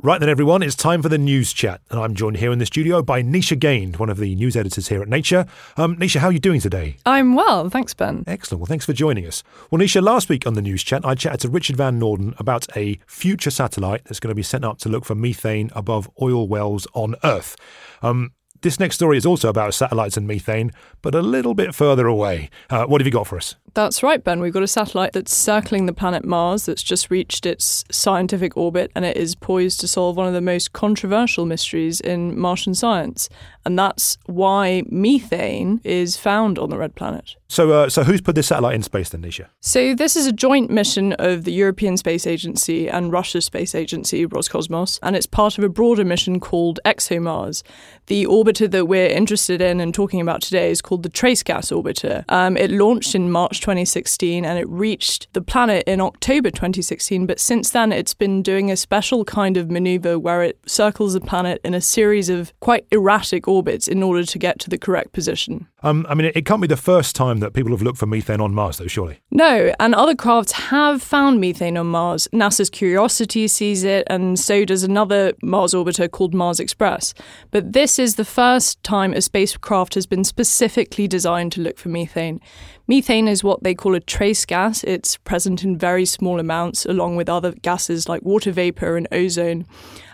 Right 0.06 0.20
then, 0.20 0.28
everyone, 0.28 0.62
it's 0.64 0.76
time 0.76 1.02
for 1.02 1.08
the 1.08 1.18
news 1.18 1.54
chat, 1.54 1.80
and 1.90 1.98
I'm 1.98 2.14
joined 2.14 2.36
here 2.36 2.52
in 2.52 2.60
the 2.60 2.66
studio 2.66 3.02
by 3.02 3.24
Nisha 3.24 3.58
Gaind, 3.58 4.00
one 4.00 4.10
of 4.10 4.18
the 4.18 4.36
news 4.36 4.58
editors 4.58 4.90
here 4.90 5.02
at 5.02 5.08
Nature. 5.08 5.46
Um, 5.78 5.96
Nisha, 5.96 6.18
how 6.18 6.28
are 6.28 6.34
you 6.34 6.40
doing 6.40 6.60
today? 6.60 6.98
I'm 7.06 7.36
well, 7.36 7.70
thanks, 7.70 7.94
Ben. 7.94 8.26
Excellent. 8.28 8.60
Well, 8.60 8.66
thanks 8.66 8.86
for 8.86 8.92
joining 8.92 9.26
us. 9.26 9.44
Well, 9.72 9.80
Nisha, 9.80 10.04
last 10.04 10.28
week 10.28 10.46
on 10.46 10.56
the 10.56 10.62
news 10.62 10.84
chat, 10.84 11.06
I 11.06 11.16
chatted 11.16 11.40
to 11.40 11.50
Richard 11.50 11.78
Van 11.78 12.02
Noorden 12.02 12.38
about 12.38 12.68
a 12.76 13.00
future 13.08 13.50
satellite 13.50 14.04
that's 14.04 14.20
going 14.20 14.28
to 14.28 14.36
be 14.36 14.44
sent 14.44 14.66
up 14.66 14.78
to 14.80 14.90
look 14.90 15.06
for 15.06 15.16
methane 15.16 15.72
above 15.74 16.12
oil 16.22 16.50
wells 16.50 16.86
on 16.94 17.16
Earth. 17.24 17.56
Um, 18.02 18.34
this 18.64 18.80
next 18.80 18.96
story 18.96 19.18
is 19.18 19.26
also 19.26 19.50
about 19.50 19.74
satellites 19.74 20.18
and 20.18 20.28
methane, 20.28 20.72
but 21.02 21.14
a 21.14 21.22
little 21.22 21.54
bit 21.54 21.76
further 21.76 22.08
away. 22.08 22.50
Uh, 22.70 22.86
what 22.86 23.00
have 23.00 23.06
you 23.06 23.12
got 23.12 23.28
for 23.28 23.38
us? 23.38 23.56
That's 23.76 24.04
right, 24.04 24.24
Ben. 24.24 24.40
We've 24.40 24.54
got 24.54 24.64
a 24.64 24.68
satellite 24.68 25.14
that's 25.14 25.36
circling 25.36 25.88
the 25.88 25.94
planet 25.94 26.24
Mars 26.24 26.66
that's 26.66 26.84
just 26.84 27.10
reached 27.10 27.46
its 27.46 27.84
scientific 27.92 28.56
orbit 28.56 28.92
and 28.96 29.04
it 29.04 29.18
is 29.18 29.34
poised 29.34 29.80
to 29.80 29.88
solve 29.88 30.16
one 30.16 30.28
of 30.28 30.34
the 30.34 30.42
most 30.42 30.74
controversial 30.74 31.46
mysteries 31.46 32.00
in 32.00 32.38
Martian 32.40 32.76
science. 32.76 33.30
And 33.66 33.80
that's 33.80 34.18
why 34.26 34.84
methane 34.90 35.82
is 35.84 36.18
found 36.18 36.60
on 36.60 36.70
the 36.70 36.78
red 36.78 36.96
planet. 36.96 37.36
So, 37.48 37.72
uh, 37.72 37.90
so 37.90 38.04
who's 38.04 38.20
put 38.20 38.36
this 38.36 38.48
satellite 38.48 38.76
in 38.76 38.82
space 38.84 39.10
then, 39.10 39.22
Nisha? 39.22 39.48
So, 39.62 39.94
this 39.94 40.16
is 40.16 40.26
a 40.26 40.32
joint 40.32 40.72
mission 40.72 41.14
of 41.14 41.44
the 41.44 41.54
European 41.54 41.98
Space 41.98 42.26
Agency 42.26 42.90
and 42.90 43.12
Russia's 43.12 43.46
space 43.46 43.76
agency, 43.76 44.26
Roscosmos, 44.26 44.98
and 45.04 45.16
it's 45.16 45.28
part 45.28 45.58
of 45.58 45.64
a 45.64 45.70
broader 45.70 46.04
mission 46.04 46.40
called 46.40 46.80
ExoMars. 46.84 47.62
The 48.08 48.26
orbiter 48.54 48.70
that 48.72 48.86
we're 48.86 49.08
interested 49.08 49.62
in 49.62 49.80
and 49.80 49.94
talking 49.94 50.22
about 50.22 50.42
today 50.42 50.70
is 50.70 50.82
called 50.82 51.04
the 51.04 51.10
Trace 51.10 51.44
Gas 51.44 51.72
Orbiter. 51.72 52.24
Um, 52.30 52.58
it 52.58 52.72
launched 52.72 53.16
in 53.16 53.32
March 53.32 53.62
2016 53.62 54.46
and 54.46 54.60
it 54.60 54.68
reached 54.70 55.32
the 55.34 55.42
planet 55.42 55.84
in 55.88 56.00
October 56.02 56.50
2016, 56.52 57.26
but 57.26 57.40
since 57.40 57.72
then 57.72 57.92
it's 57.92 58.14
been 58.14 58.42
doing 58.42 58.72
a 58.72 58.78
special 58.78 59.26
kind 59.26 59.58
of 59.58 59.72
maneuver 59.72 60.20
where 60.20 60.44
it 60.44 60.60
circles 60.66 61.14
the 61.14 61.22
planet 61.22 61.60
in 61.64 61.74
a 61.74 61.82
series 61.82 62.30
of 62.30 62.54
quite 62.60 62.86
erratic 62.92 63.48
orbits 63.48 63.88
in 63.88 64.04
order 64.04 64.24
to 64.24 64.38
get 64.38 64.60
to 64.60 64.70
the 64.70 64.78
correct 64.78 65.14
position. 65.14 65.68
Um, 65.82 66.06
I 66.08 66.14
mean, 66.14 66.28
it, 66.28 66.38
it 66.38 66.46
can't 66.46 66.62
be 66.62 66.68
the 66.68 66.78
first 66.78 67.16
time 67.16 67.40
that 67.40 67.54
people 67.54 67.72
have 67.72 67.82
looked 67.82 67.98
for 67.98 68.06
methane 68.06 68.40
on 68.40 68.54
Mars, 68.54 68.78
though, 68.78 68.88
surely. 68.88 69.20
No, 69.32 69.74
and 69.80 69.94
other 69.94 70.16
crafts 70.16 70.54
have 70.54 71.02
found 71.02 71.42
methane 71.42 71.78
on 71.78 71.88
Mars. 71.88 72.28
NASA's 72.32 72.70
Curiosity 72.70 73.48
sees 73.48 73.84
it, 73.84 74.08
and 74.10 74.40
so 74.40 74.64
does 74.64 74.84
another 74.84 75.34
Mars 75.42 75.74
orbiter 75.74 76.10
called 76.10 76.34
Mars 76.34 76.60
Express. 76.60 77.14
But 77.52 77.74
this 77.74 78.00
is 78.00 78.16
the 78.16 78.24
first 78.24 78.43
time 78.84 79.14
a 79.14 79.22
spacecraft 79.22 79.96
has 79.96 80.06
been 80.06 80.24
specifically 80.24 81.08
designed 81.08 81.52
to 81.54 81.62
look 81.62 81.78
for 81.78 81.90
methane. 81.90 82.42
Methane 82.88 83.28
is 83.28 83.44
what 83.44 83.64
they 83.64 83.74
call 83.74 83.96
a 83.96 84.00
trace 84.00 84.46
gas. 84.46 84.84
It's 84.84 85.18
present 85.18 85.64
in 85.64 85.78
very 85.78 86.06
small 86.06 86.40
amounts, 86.40 86.86
along 86.86 87.16
with 87.16 87.30
other 87.30 87.54
gases 87.54 88.10
like 88.10 88.22
water 88.24 88.52
vapor 88.52 88.98
and 88.98 89.08
ozone. 89.12 89.66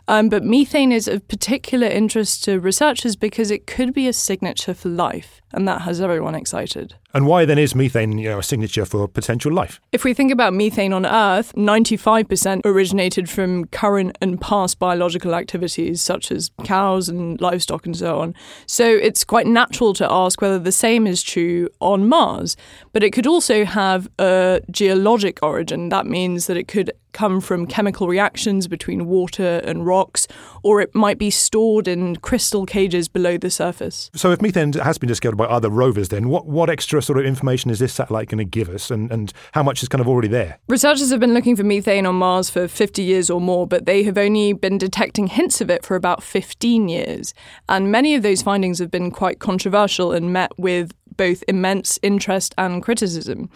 Um, 0.10 0.28
but 0.28 0.44
methane 0.44 0.92
is 0.92 1.08
of 1.08 1.28
particular 1.28 1.86
interest 1.86 2.44
to 2.46 2.60
researchers 2.60 3.16
because 3.16 3.52
it 3.52 3.68
could 3.68 3.94
be 3.94 4.08
a 4.08 4.14
signature 4.14 4.74
for 4.74 4.90
life, 4.90 5.40
and 5.54 5.68
that 5.68 5.84
has 5.84 6.02
everyone 6.02 6.34
excited. 6.34 6.96
And 7.14 7.28
why 7.28 7.46
then 7.46 7.60
is 7.60 7.76
methane 7.76 8.18
you 8.18 8.28
know, 8.28 8.40
a 8.40 8.44
signature 8.44 8.86
for 8.86 9.08
potential 9.08 9.52
life? 9.54 9.80
If 9.92 10.04
we 10.04 10.16
think 10.16 10.32
about 10.32 10.56
methane 10.56 10.94
on 10.94 11.06
Earth, 11.06 11.54
95% 11.54 12.62
originated 12.66 13.30
from 13.30 13.66
current 13.66 14.18
and 14.20 14.42
past 14.42 14.80
biological 14.80 15.36
activities 15.36 16.02
such 16.02 16.32
as 16.32 16.50
cows 16.64 17.08
and 17.08 17.40
livestock 17.40 17.86
and 17.86 17.96
so 17.96 18.20
on. 18.20 18.34
So 18.66 18.88
it's 18.88 19.24
quite 19.24 19.46
natural 19.46 19.94
to 19.94 20.12
ask 20.12 20.42
whether 20.42 20.58
the 20.58 20.72
same 20.72 21.06
is 21.06 21.22
true 21.22 21.70
on 21.80 22.10
Mars. 22.10 22.58
But 22.94 23.04
it 23.04 23.12
could 23.12 23.28
also 23.28 23.64
have 23.64 24.10
a 24.18 24.62
geologic 24.72 25.38
origin. 25.44 25.90
That 25.90 26.08
means 26.08 26.48
that 26.48 26.58
it 26.58 26.68
could 26.68 26.92
come 27.20 27.42
from 27.42 27.68
chemical 27.68 28.08
reactions 28.08 28.66
between 28.70 29.06
water 29.06 29.60
and 29.66 29.86
rocks, 29.86 30.26
or 30.64 30.80
it 30.80 30.96
might 30.96 31.18
be 31.18 31.30
stored 31.30 31.86
in 31.86 32.16
crystal 32.16 32.66
cages 32.66 33.10
below 33.10 33.38
the 33.38 33.50
surface. 33.50 34.10
So, 34.16 34.32
if 34.32 34.42
methane 34.42 34.72
has 34.72 34.98
been 34.98 35.10
discovered 35.10 35.36
by 35.36 35.44
other 35.44 35.70
rovers, 35.70 36.08
then 36.08 36.30
what, 36.30 36.46
what 36.46 36.70
extra 36.70 37.02
sort 37.02 37.20
of 37.20 37.26
information 37.26 37.72
is 37.72 37.80
this 37.80 37.92
satellite 37.92 38.30
going 38.30 38.38
to 38.38 38.46
give 38.46 38.70
us, 38.70 38.90
and, 38.90 39.12
and 39.12 39.34
how 39.52 39.64
much 39.64 39.84
is 39.84 39.90
kind 39.90 40.00
of 40.00 40.08
already 40.08 40.30
there? 40.30 40.60
Researchers 40.70 41.12
have 41.12 41.20
been 41.20 41.34
looking 41.34 41.58
for 41.58 41.64
methane 41.66 42.06
on 42.06 42.16
Mars 42.16 42.50
for 42.50 42.70
50 42.70 43.04
years 43.04 43.30
or 43.30 43.42
more, 43.42 43.68
but 43.68 43.86
they 43.86 44.04
have 44.04 44.18
only 44.18 44.54
been 44.54 44.78
detecting 44.78 45.28
hints 45.28 45.60
of 45.60 45.70
it 45.70 45.84
for 45.84 45.98
about 45.98 46.24
15 46.24 46.88
years. 46.88 47.34
And 47.68 47.92
many 47.92 48.16
of 48.16 48.24
those 48.24 48.42
findings 48.42 48.80
have 48.80 48.92
been 48.92 49.12
quite 49.12 49.40
controversial 49.40 50.14
and 50.14 50.32
met 50.32 50.58
with 50.58 50.94
both 51.18 51.44
immense 51.50 52.00
interest 52.02 52.56
and 52.58 52.82
criticism. 52.82 53.50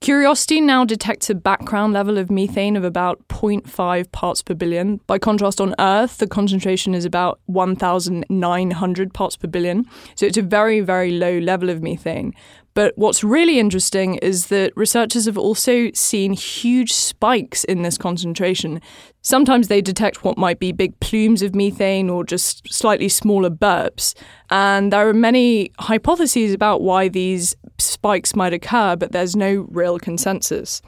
Curiosity 0.00 0.60
now 0.60 0.84
detects 0.84 1.30
a 1.30 1.34
background 1.34 1.94
level 1.94 2.18
of 2.18 2.30
methane 2.30 2.76
of 2.76 2.84
about 2.84 3.26
0.5 3.28 4.12
parts 4.12 4.42
per 4.42 4.54
billion. 4.54 4.98
By 5.06 5.18
contrast, 5.18 5.60
on 5.60 5.74
Earth, 5.78 6.18
the 6.18 6.26
concentration 6.26 6.94
is 6.94 7.04
about 7.04 7.40
1,900 7.46 9.14
parts 9.14 9.36
per 9.36 9.48
billion. 9.48 9.86
So 10.14 10.26
it's 10.26 10.36
a 10.36 10.42
very, 10.42 10.80
very 10.80 11.12
low 11.12 11.38
level 11.38 11.70
of 11.70 11.82
methane. 11.82 12.34
But 12.74 12.92
what's 12.96 13.24
really 13.24 13.58
interesting 13.58 14.16
is 14.16 14.48
that 14.48 14.70
researchers 14.76 15.24
have 15.24 15.38
also 15.38 15.90
seen 15.94 16.34
huge 16.34 16.92
spikes 16.92 17.64
in 17.64 17.80
this 17.80 17.96
concentration. 17.96 18.82
Sometimes 19.22 19.68
they 19.68 19.80
detect 19.80 20.24
what 20.24 20.36
might 20.36 20.58
be 20.58 20.72
big 20.72 21.00
plumes 21.00 21.40
of 21.40 21.54
methane 21.54 22.10
or 22.10 22.22
just 22.22 22.70
slightly 22.70 23.08
smaller 23.08 23.48
burps. 23.48 24.14
And 24.50 24.92
there 24.92 25.08
are 25.08 25.14
many 25.14 25.72
hypotheses 25.78 26.52
about 26.52 26.82
why 26.82 27.08
these 27.08 27.56
spikes 27.78 28.34
might 28.34 28.52
occur, 28.52 28.96
but 28.96 29.12
there's 29.12 29.36
no 29.36 29.66
real 29.70 29.98
consensus. 29.98 30.82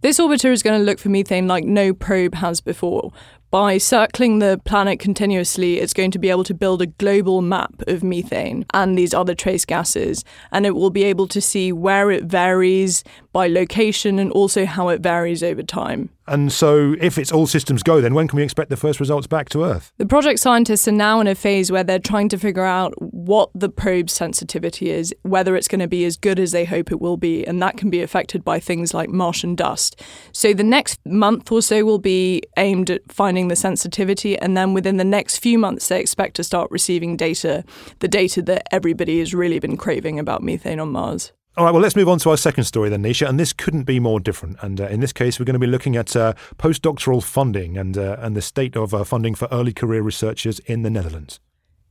This 0.00 0.18
orbiter 0.18 0.50
is 0.50 0.62
going 0.62 0.78
to 0.78 0.84
look 0.84 0.98
for 0.98 1.10
methane 1.10 1.46
like 1.46 1.64
no 1.64 1.92
probe 1.92 2.34
has 2.36 2.60
before, 2.60 3.12
by 3.50 3.78
circling 3.78 4.38
the 4.38 4.60
planet 4.64 5.00
continuously, 5.00 5.80
it's 5.80 5.92
going 5.92 6.12
to 6.12 6.20
be 6.20 6.30
able 6.30 6.44
to 6.44 6.54
build 6.54 6.80
a 6.80 6.86
global 6.86 7.42
map 7.42 7.82
of 7.88 8.04
methane 8.04 8.64
and 8.72 8.96
these 8.96 9.12
other 9.12 9.34
trace 9.34 9.64
gases, 9.64 10.24
and 10.52 10.66
it 10.66 10.76
will 10.76 10.90
be 10.90 11.02
able 11.02 11.26
to 11.26 11.40
see 11.40 11.72
where 11.72 12.12
it 12.12 12.24
varies 12.24 13.02
by 13.32 13.48
location 13.48 14.20
and 14.20 14.30
also 14.30 14.66
how 14.66 14.88
it 14.88 15.00
varies 15.00 15.42
over 15.42 15.64
time. 15.64 16.10
And 16.30 16.52
so, 16.52 16.94
if 17.00 17.18
it's 17.18 17.32
all 17.32 17.48
systems 17.48 17.82
go, 17.82 18.00
then 18.00 18.14
when 18.14 18.28
can 18.28 18.36
we 18.36 18.44
expect 18.44 18.70
the 18.70 18.76
first 18.76 19.00
results 19.00 19.26
back 19.26 19.48
to 19.48 19.64
Earth? 19.64 19.92
The 19.98 20.06
project 20.06 20.38
scientists 20.38 20.86
are 20.86 20.92
now 20.92 21.18
in 21.18 21.26
a 21.26 21.34
phase 21.34 21.72
where 21.72 21.82
they're 21.82 21.98
trying 21.98 22.28
to 22.28 22.38
figure 22.38 22.62
out 22.62 22.94
what 22.98 23.50
the 23.52 23.68
probe's 23.68 24.12
sensitivity 24.12 24.90
is, 24.90 25.12
whether 25.22 25.56
it's 25.56 25.66
going 25.66 25.80
to 25.80 25.88
be 25.88 26.04
as 26.04 26.16
good 26.16 26.38
as 26.38 26.52
they 26.52 26.64
hope 26.64 26.92
it 26.92 27.00
will 27.00 27.16
be, 27.16 27.44
and 27.44 27.60
that 27.60 27.76
can 27.76 27.90
be 27.90 28.00
affected 28.00 28.44
by 28.44 28.60
things 28.60 28.94
like 28.94 29.10
Martian 29.10 29.56
dust. 29.56 30.00
So, 30.30 30.54
the 30.54 30.62
next 30.62 31.00
month 31.04 31.50
or 31.50 31.62
so 31.62 31.84
will 31.84 31.98
be 31.98 32.42
aimed 32.56 32.90
at 32.90 33.10
finding 33.10 33.48
the 33.48 33.56
sensitivity, 33.56 34.38
and 34.38 34.56
then 34.56 34.72
within 34.72 34.98
the 34.98 35.04
next 35.04 35.38
few 35.38 35.58
months, 35.58 35.88
they 35.88 35.98
expect 35.98 36.36
to 36.36 36.44
start 36.44 36.70
receiving 36.70 37.16
data, 37.16 37.64
the 37.98 38.08
data 38.08 38.40
that 38.42 38.72
everybody 38.72 39.18
has 39.18 39.34
really 39.34 39.58
been 39.58 39.76
craving 39.76 40.20
about 40.20 40.44
methane 40.44 40.78
on 40.78 40.92
Mars. 40.92 41.32
All 41.56 41.64
right, 41.64 41.72
well, 41.72 41.82
let's 41.82 41.96
move 41.96 42.08
on 42.08 42.18
to 42.20 42.30
our 42.30 42.36
second 42.36 42.64
story 42.64 42.88
then, 42.88 43.02
Nisha. 43.02 43.28
And 43.28 43.38
this 43.38 43.52
couldn't 43.52 43.82
be 43.82 43.98
more 43.98 44.20
different. 44.20 44.56
And 44.62 44.80
uh, 44.80 44.86
in 44.86 45.00
this 45.00 45.12
case, 45.12 45.38
we're 45.38 45.44
going 45.46 45.54
to 45.54 45.58
be 45.58 45.66
looking 45.66 45.96
at 45.96 46.14
uh, 46.14 46.34
postdoctoral 46.58 47.22
funding 47.22 47.76
and, 47.76 47.98
uh, 47.98 48.16
and 48.20 48.36
the 48.36 48.42
state 48.42 48.76
of 48.76 48.94
uh, 48.94 49.02
funding 49.02 49.34
for 49.34 49.48
early 49.50 49.72
career 49.72 50.00
researchers 50.00 50.60
in 50.60 50.82
the 50.82 50.90
Netherlands. 50.90 51.40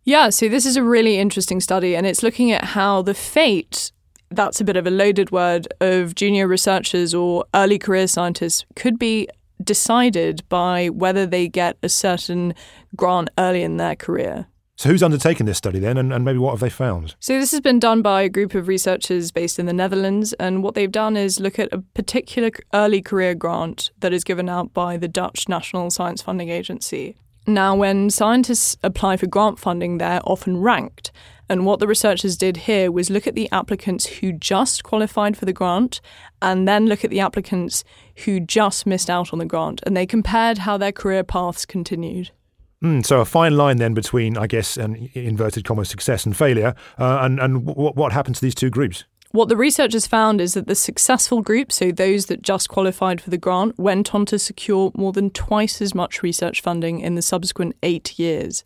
Yeah, 0.06 0.30
so 0.30 0.48
this 0.48 0.66
is 0.66 0.78
a 0.78 0.84
really 0.84 1.18
interesting 1.18 1.60
study, 1.60 1.96
and 1.96 2.08
it's 2.08 2.24
looking 2.24 2.52
at 2.52 2.64
how 2.64 3.02
the 3.02 3.14
fate 3.14 3.92
that's 4.32 4.62
a 4.62 4.64
bit 4.64 4.78
of 4.78 4.86
a 4.86 4.92
loaded 4.92 5.32
word 5.32 5.68
of 5.82 6.16
junior 6.16 6.48
researchers 6.48 7.14
or 7.14 7.46
early 7.54 7.80
career 7.80 8.08
scientists 8.08 8.66
could 8.76 9.00
be 9.00 9.28
decided 9.64 10.48
by 10.50 10.88
whether 10.88 11.26
they 11.26 11.48
get 11.48 11.78
a 11.84 11.90
certain 11.90 12.54
grant 12.96 13.30
early 13.38 13.64
in 13.64 13.78
their 13.78 13.96
career. 13.96 14.48
So, 14.80 14.88
who's 14.88 15.04
undertaken 15.04 15.46
this 15.46 15.58
study 15.58 15.78
then, 15.80 15.98
and, 15.98 16.14
and, 16.14 16.24
maybe 16.24 16.38
what 16.38 16.52
have 16.52 16.62
they 16.62 16.70
found? 16.70 17.14
So, 17.20 17.38
this 17.38 17.52
has 17.52 17.60
been 17.60 17.80
done 17.80 18.02
by 18.02 18.22
a 18.22 18.30
group 18.30 18.56
of 18.56 18.70
researchers 18.70 19.30
based 19.30 19.60
in 19.60 19.66
the 19.66 19.74
Netherlands, 19.74 20.32
and 20.40 20.64
what 20.64 20.74
they've 20.74 20.90
done 20.90 21.18
is 21.18 21.38
look 21.38 21.60
at 21.60 21.68
a 21.74 21.80
particular 21.80 22.50
early 22.74 23.02
career 23.02 23.36
grant 23.36 23.92
that 24.00 24.14
is 24.14 24.24
given 24.24 24.48
out 24.48 24.74
by 24.74 24.96
the 24.96 25.10
Dutch 25.10 25.50
National 25.50 25.90
Science 25.90 26.22
Funding 26.22 26.48
Agency. 26.48 27.18
Now, 27.46 27.76
when 27.76 28.10
scientists 28.10 28.78
apply 28.82 29.18
for 29.18 29.28
grant 29.28 29.60
funding, 29.60 29.98
they're 29.98 30.22
often 30.24 30.62
ranked. 30.62 31.12
And 31.50 31.66
what 31.66 31.82
the 31.82 31.88
researchers 31.88 32.38
did 32.38 32.56
here 32.56 32.90
was 32.90 33.10
look 33.10 33.28
at 33.28 33.36
the 33.36 33.52
applicants 33.52 34.06
who 34.06 34.32
just 34.32 34.86
qualified 34.86 35.36
for 35.36 35.44
the 35.44 35.52
grant 35.52 36.00
and 36.42 36.70
then 36.70 36.86
look 36.86 37.04
at 37.04 37.10
the 37.10 37.20
applicants 37.20 37.84
who 38.24 38.40
just 38.40 38.86
missed 38.86 39.10
out 39.10 39.34
on 39.34 39.40
the 39.40 39.46
grant. 39.46 39.82
And 39.86 39.98
they 39.98 40.06
compared 40.06 40.60
how 40.60 40.78
their 40.78 40.94
career 40.94 41.26
paths 41.26 41.66
continued. 41.66 42.32
Mm, 42.84 43.06
so 43.06 43.20
a 43.20 43.26
fine 43.26 43.58
line 43.58 43.78
then 43.78 43.94
between, 43.94 44.38
I 44.38 44.48
guess, 44.48 44.78
an 44.78 45.10
inverted 45.14 45.66
commas 45.66 45.90
success 45.90 46.26
and 46.26 46.36
failure. 46.36 46.74
Uh, 46.98 47.20
and 47.22 47.40
and 47.40 47.66
w- 47.66 47.92
what 47.92 48.14
happened 48.14 48.36
to 48.36 48.42
these 48.42 48.56
two 48.56 48.70
groups? 48.70 49.04
What 49.32 49.48
the 49.48 49.58
researchers 49.58 50.08
found 50.08 50.42
is 50.42 50.56
that 50.56 50.66
the 50.66 50.74
successful 50.74 51.44
group, 51.44 51.72
so 51.72 51.92
those 51.92 52.28
that 52.28 52.42
just 52.42 52.70
qualified 52.70 53.22
for 53.22 53.30
the 53.30 53.38
grant, 53.38 53.78
went 53.78 54.16
on 54.16 54.26
to 54.28 54.40
secure 54.40 54.92
more 54.96 55.12
than 55.12 55.30
twice 55.30 55.84
as 55.84 55.94
much 55.94 56.24
research 56.24 56.62
funding 56.62 57.02
in 57.02 57.14
the 57.14 57.22
subsequent 57.22 57.76
eight 57.84 58.18
years. 58.18 58.64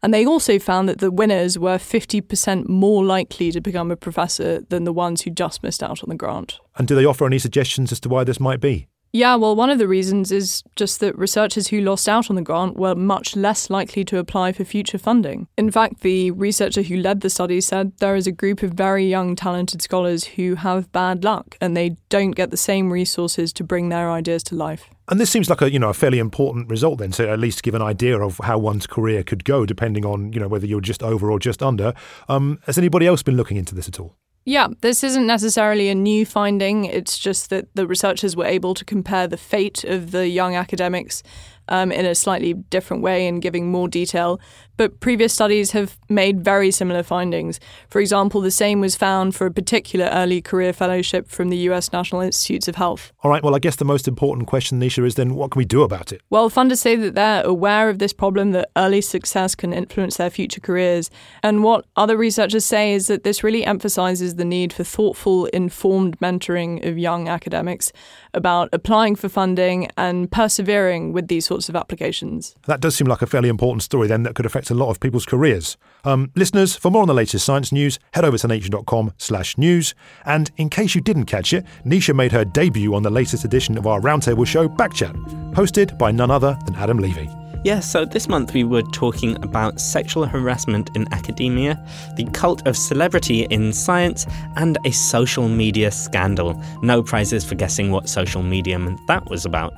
And 0.00 0.14
they 0.14 0.24
also 0.24 0.60
found 0.60 0.88
that 0.88 0.98
the 0.98 1.10
winners 1.10 1.58
were 1.58 1.78
50% 1.78 2.68
more 2.68 3.04
likely 3.04 3.50
to 3.50 3.60
become 3.60 3.90
a 3.90 3.96
professor 3.96 4.60
than 4.60 4.84
the 4.84 4.92
ones 4.92 5.22
who 5.22 5.30
just 5.30 5.64
missed 5.64 5.82
out 5.82 6.04
on 6.04 6.08
the 6.08 6.14
grant. 6.14 6.60
And 6.76 6.86
do 6.86 6.94
they 6.94 7.04
offer 7.04 7.26
any 7.26 7.40
suggestions 7.40 7.90
as 7.90 7.98
to 8.00 8.08
why 8.08 8.22
this 8.22 8.38
might 8.38 8.60
be? 8.60 8.86
Yeah, 9.12 9.36
well, 9.36 9.56
one 9.56 9.70
of 9.70 9.78
the 9.78 9.88
reasons 9.88 10.30
is 10.30 10.62
just 10.76 11.00
that 11.00 11.16
researchers 11.16 11.68
who 11.68 11.80
lost 11.80 12.08
out 12.08 12.28
on 12.28 12.36
the 12.36 12.42
grant 12.42 12.76
were 12.76 12.94
much 12.94 13.36
less 13.36 13.70
likely 13.70 14.04
to 14.04 14.18
apply 14.18 14.52
for 14.52 14.64
future 14.64 14.98
funding. 14.98 15.48
In 15.56 15.70
fact, 15.70 16.00
the 16.00 16.30
researcher 16.32 16.82
who 16.82 16.98
led 16.98 17.22
the 17.22 17.30
study 17.30 17.60
said 17.62 17.92
there 17.98 18.16
is 18.16 18.26
a 18.26 18.32
group 18.32 18.62
of 18.62 18.72
very 18.72 19.06
young, 19.06 19.34
talented 19.34 19.80
scholars 19.80 20.24
who 20.24 20.56
have 20.56 20.92
bad 20.92 21.24
luck 21.24 21.56
and 21.60 21.74
they 21.76 21.96
don't 22.10 22.32
get 22.32 22.50
the 22.50 22.56
same 22.58 22.92
resources 22.92 23.52
to 23.54 23.64
bring 23.64 23.88
their 23.88 24.10
ideas 24.10 24.42
to 24.44 24.54
life. 24.54 24.90
And 25.10 25.18
this 25.18 25.30
seems 25.30 25.48
like 25.48 25.62
a 25.62 25.72
you 25.72 25.78
know 25.78 25.88
a 25.88 25.94
fairly 25.94 26.18
important 26.18 26.68
result 26.68 26.98
then 26.98 27.12
to 27.12 27.30
at 27.30 27.38
least 27.38 27.62
give 27.62 27.74
an 27.74 27.80
idea 27.80 28.20
of 28.20 28.38
how 28.44 28.58
one's 28.58 28.86
career 28.86 29.22
could 29.22 29.42
go 29.42 29.64
depending 29.64 30.04
on 30.04 30.34
you 30.34 30.40
know 30.40 30.48
whether 30.48 30.66
you're 30.66 30.82
just 30.82 31.02
over 31.02 31.30
or 31.30 31.38
just 31.38 31.62
under. 31.62 31.94
Um, 32.28 32.58
has 32.66 32.76
anybody 32.76 33.06
else 33.06 33.22
been 33.22 33.36
looking 33.36 33.56
into 33.56 33.74
this 33.74 33.88
at 33.88 33.98
all? 33.98 34.16
Yeah, 34.48 34.68
this 34.80 35.04
isn't 35.04 35.26
necessarily 35.26 35.90
a 35.90 35.94
new 35.94 36.24
finding. 36.24 36.86
It's 36.86 37.18
just 37.18 37.50
that 37.50 37.68
the 37.74 37.86
researchers 37.86 38.34
were 38.34 38.46
able 38.46 38.72
to 38.72 38.82
compare 38.82 39.28
the 39.28 39.36
fate 39.36 39.84
of 39.84 40.10
the 40.10 40.26
young 40.26 40.54
academics 40.54 41.22
um, 41.68 41.92
in 41.92 42.06
a 42.06 42.14
slightly 42.14 42.54
different 42.54 43.02
way 43.02 43.26
and 43.26 43.42
giving 43.42 43.70
more 43.70 43.88
detail. 43.88 44.40
But 44.78 45.00
previous 45.00 45.34
studies 45.34 45.72
have 45.72 45.98
made 46.08 46.44
very 46.44 46.70
similar 46.70 47.02
findings. 47.02 47.58
For 47.88 48.00
example, 48.00 48.40
the 48.40 48.52
same 48.52 48.80
was 48.80 48.94
found 48.94 49.34
for 49.34 49.44
a 49.44 49.50
particular 49.50 50.06
early 50.06 50.40
career 50.40 50.72
fellowship 50.72 51.28
from 51.28 51.48
the 51.48 51.56
US 51.68 51.92
National 51.92 52.20
Institutes 52.20 52.68
of 52.68 52.76
Health. 52.76 53.12
All 53.24 53.30
right, 53.30 53.42
well, 53.42 53.56
I 53.56 53.58
guess 53.58 53.74
the 53.74 53.84
most 53.84 54.06
important 54.06 54.46
question, 54.46 54.78
Nisha, 54.78 55.04
is 55.04 55.16
then 55.16 55.34
what 55.34 55.50
can 55.50 55.58
we 55.58 55.64
do 55.64 55.82
about 55.82 56.12
it? 56.12 56.22
Well, 56.30 56.48
funders 56.48 56.78
say 56.78 56.94
that 56.94 57.16
they're 57.16 57.44
aware 57.44 57.88
of 57.88 57.98
this 57.98 58.12
problem, 58.12 58.52
that 58.52 58.70
early 58.76 59.00
success 59.00 59.56
can 59.56 59.72
influence 59.72 60.16
their 60.16 60.30
future 60.30 60.60
careers. 60.60 61.10
And 61.42 61.64
what 61.64 61.84
other 61.96 62.16
researchers 62.16 62.64
say 62.64 62.92
is 62.92 63.08
that 63.08 63.24
this 63.24 63.42
really 63.42 63.64
emphasizes 63.64 64.36
the 64.36 64.44
need 64.44 64.72
for 64.72 64.84
thoughtful, 64.84 65.46
informed 65.46 66.20
mentoring 66.20 66.86
of 66.86 66.96
young 66.96 67.26
academics 67.26 67.92
about 68.34 68.68
applying 68.72 69.16
for 69.16 69.28
funding 69.28 69.88
and 69.96 70.30
persevering 70.30 71.12
with 71.12 71.28
these 71.28 71.46
sorts 71.46 71.68
of 71.68 71.76
applications. 71.76 72.54
That 72.66 72.80
does 72.80 72.94
seem 72.96 73.06
like 73.06 73.22
a 73.22 73.26
fairly 73.26 73.48
important 73.48 73.82
story 73.82 74.08
then 74.08 74.22
that 74.22 74.34
could 74.34 74.46
affect 74.46 74.70
a 74.70 74.74
lot 74.74 74.90
of 74.90 75.00
people's 75.00 75.26
careers. 75.26 75.76
Um, 76.04 76.30
listeners, 76.34 76.76
for 76.76 76.90
more 76.90 77.02
on 77.02 77.08
the 77.08 77.14
latest 77.14 77.44
science 77.44 77.72
news, 77.72 77.98
head 78.12 78.24
over 78.24 78.38
to 78.38 78.48
nature.com 78.48 79.12
slash 79.18 79.58
news. 79.58 79.94
And 80.24 80.50
in 80.56 80.70
case 80.70 80.94
you 80.94 81.00
didn't 81.00 81.26
catch 81.26 81.52
it, 81.52 81.64
Nisha 81.84 82.14
made 82.14 82.32
her 82.32 82.44
debut 82.44 82.94
on 82.94 83.02
the 83.02 83.10
latest 83.10 83.44
edition 83.44 83.76
of 83.78 83.86
our 83.86 84.00
roundtable 84.00 84.46
show, 84.46 84.68
Backchat, 84.68 85.14
hosted 85.54 85.98
by 85.98 86.10
none 86.10 86.30
other 86.30 86.58
than 86.66 86.74
Adam 86.76 86.98
Levy. 86.98 87.28
Yeah, 87.64 87.80
so 87.80 88.04
this 88.04 88.28
month 88.28 88.54
we 88.54 88.62
were 88.62 88.82
talking 88.82 89.36
about 89.42 89.80
sexual 89.80 90.26
harassment 90.26 90.90
in 90.94 91.12
academia, 91.12 91.78
the 92.16 92.24
cult 92.26 92.66
of 92.66 92.76
celebrity 92.76 93.44
in 93.44 93.72
science, 93.72 94.26
and 94.56 94.78
a 94.84 94.92
social 94.92 95.48
media 95.48 95.90
scandal. 95.90 96.62
No 96.82 97.02
prizes 97.02 97.44
for 97.44 97.56
guessing 97.56 97.90
what 97.90 98.08
social 98.08 98.42
medium 98.42 98.98
that 99.08 99.28
was 99.28 99.44
about. 99.44 99.74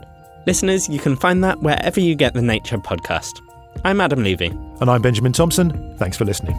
Listeners, 0.46 0.88
you 0.88 0.98
can 0.98 1.16
find 1.16 1.42
that 1.42 1.60
wherever 1.60 2.00
you 2.00 2.14
get 2.14 2.34
the 2.34 2.42
Nature 2.42 2.78
podcast. 2.78 3.40
I'm 3.84 4.00
Adam 4.00 4.22
Levy. 4.22 4.48
And 4.80 4.90
I'm 4.90 5.00
Benjamin 5.00 5.32
Thompson. 5.32 5.96
Thanks 5.96 6.16
for 6.16 6.24
listening. 6.24 6.58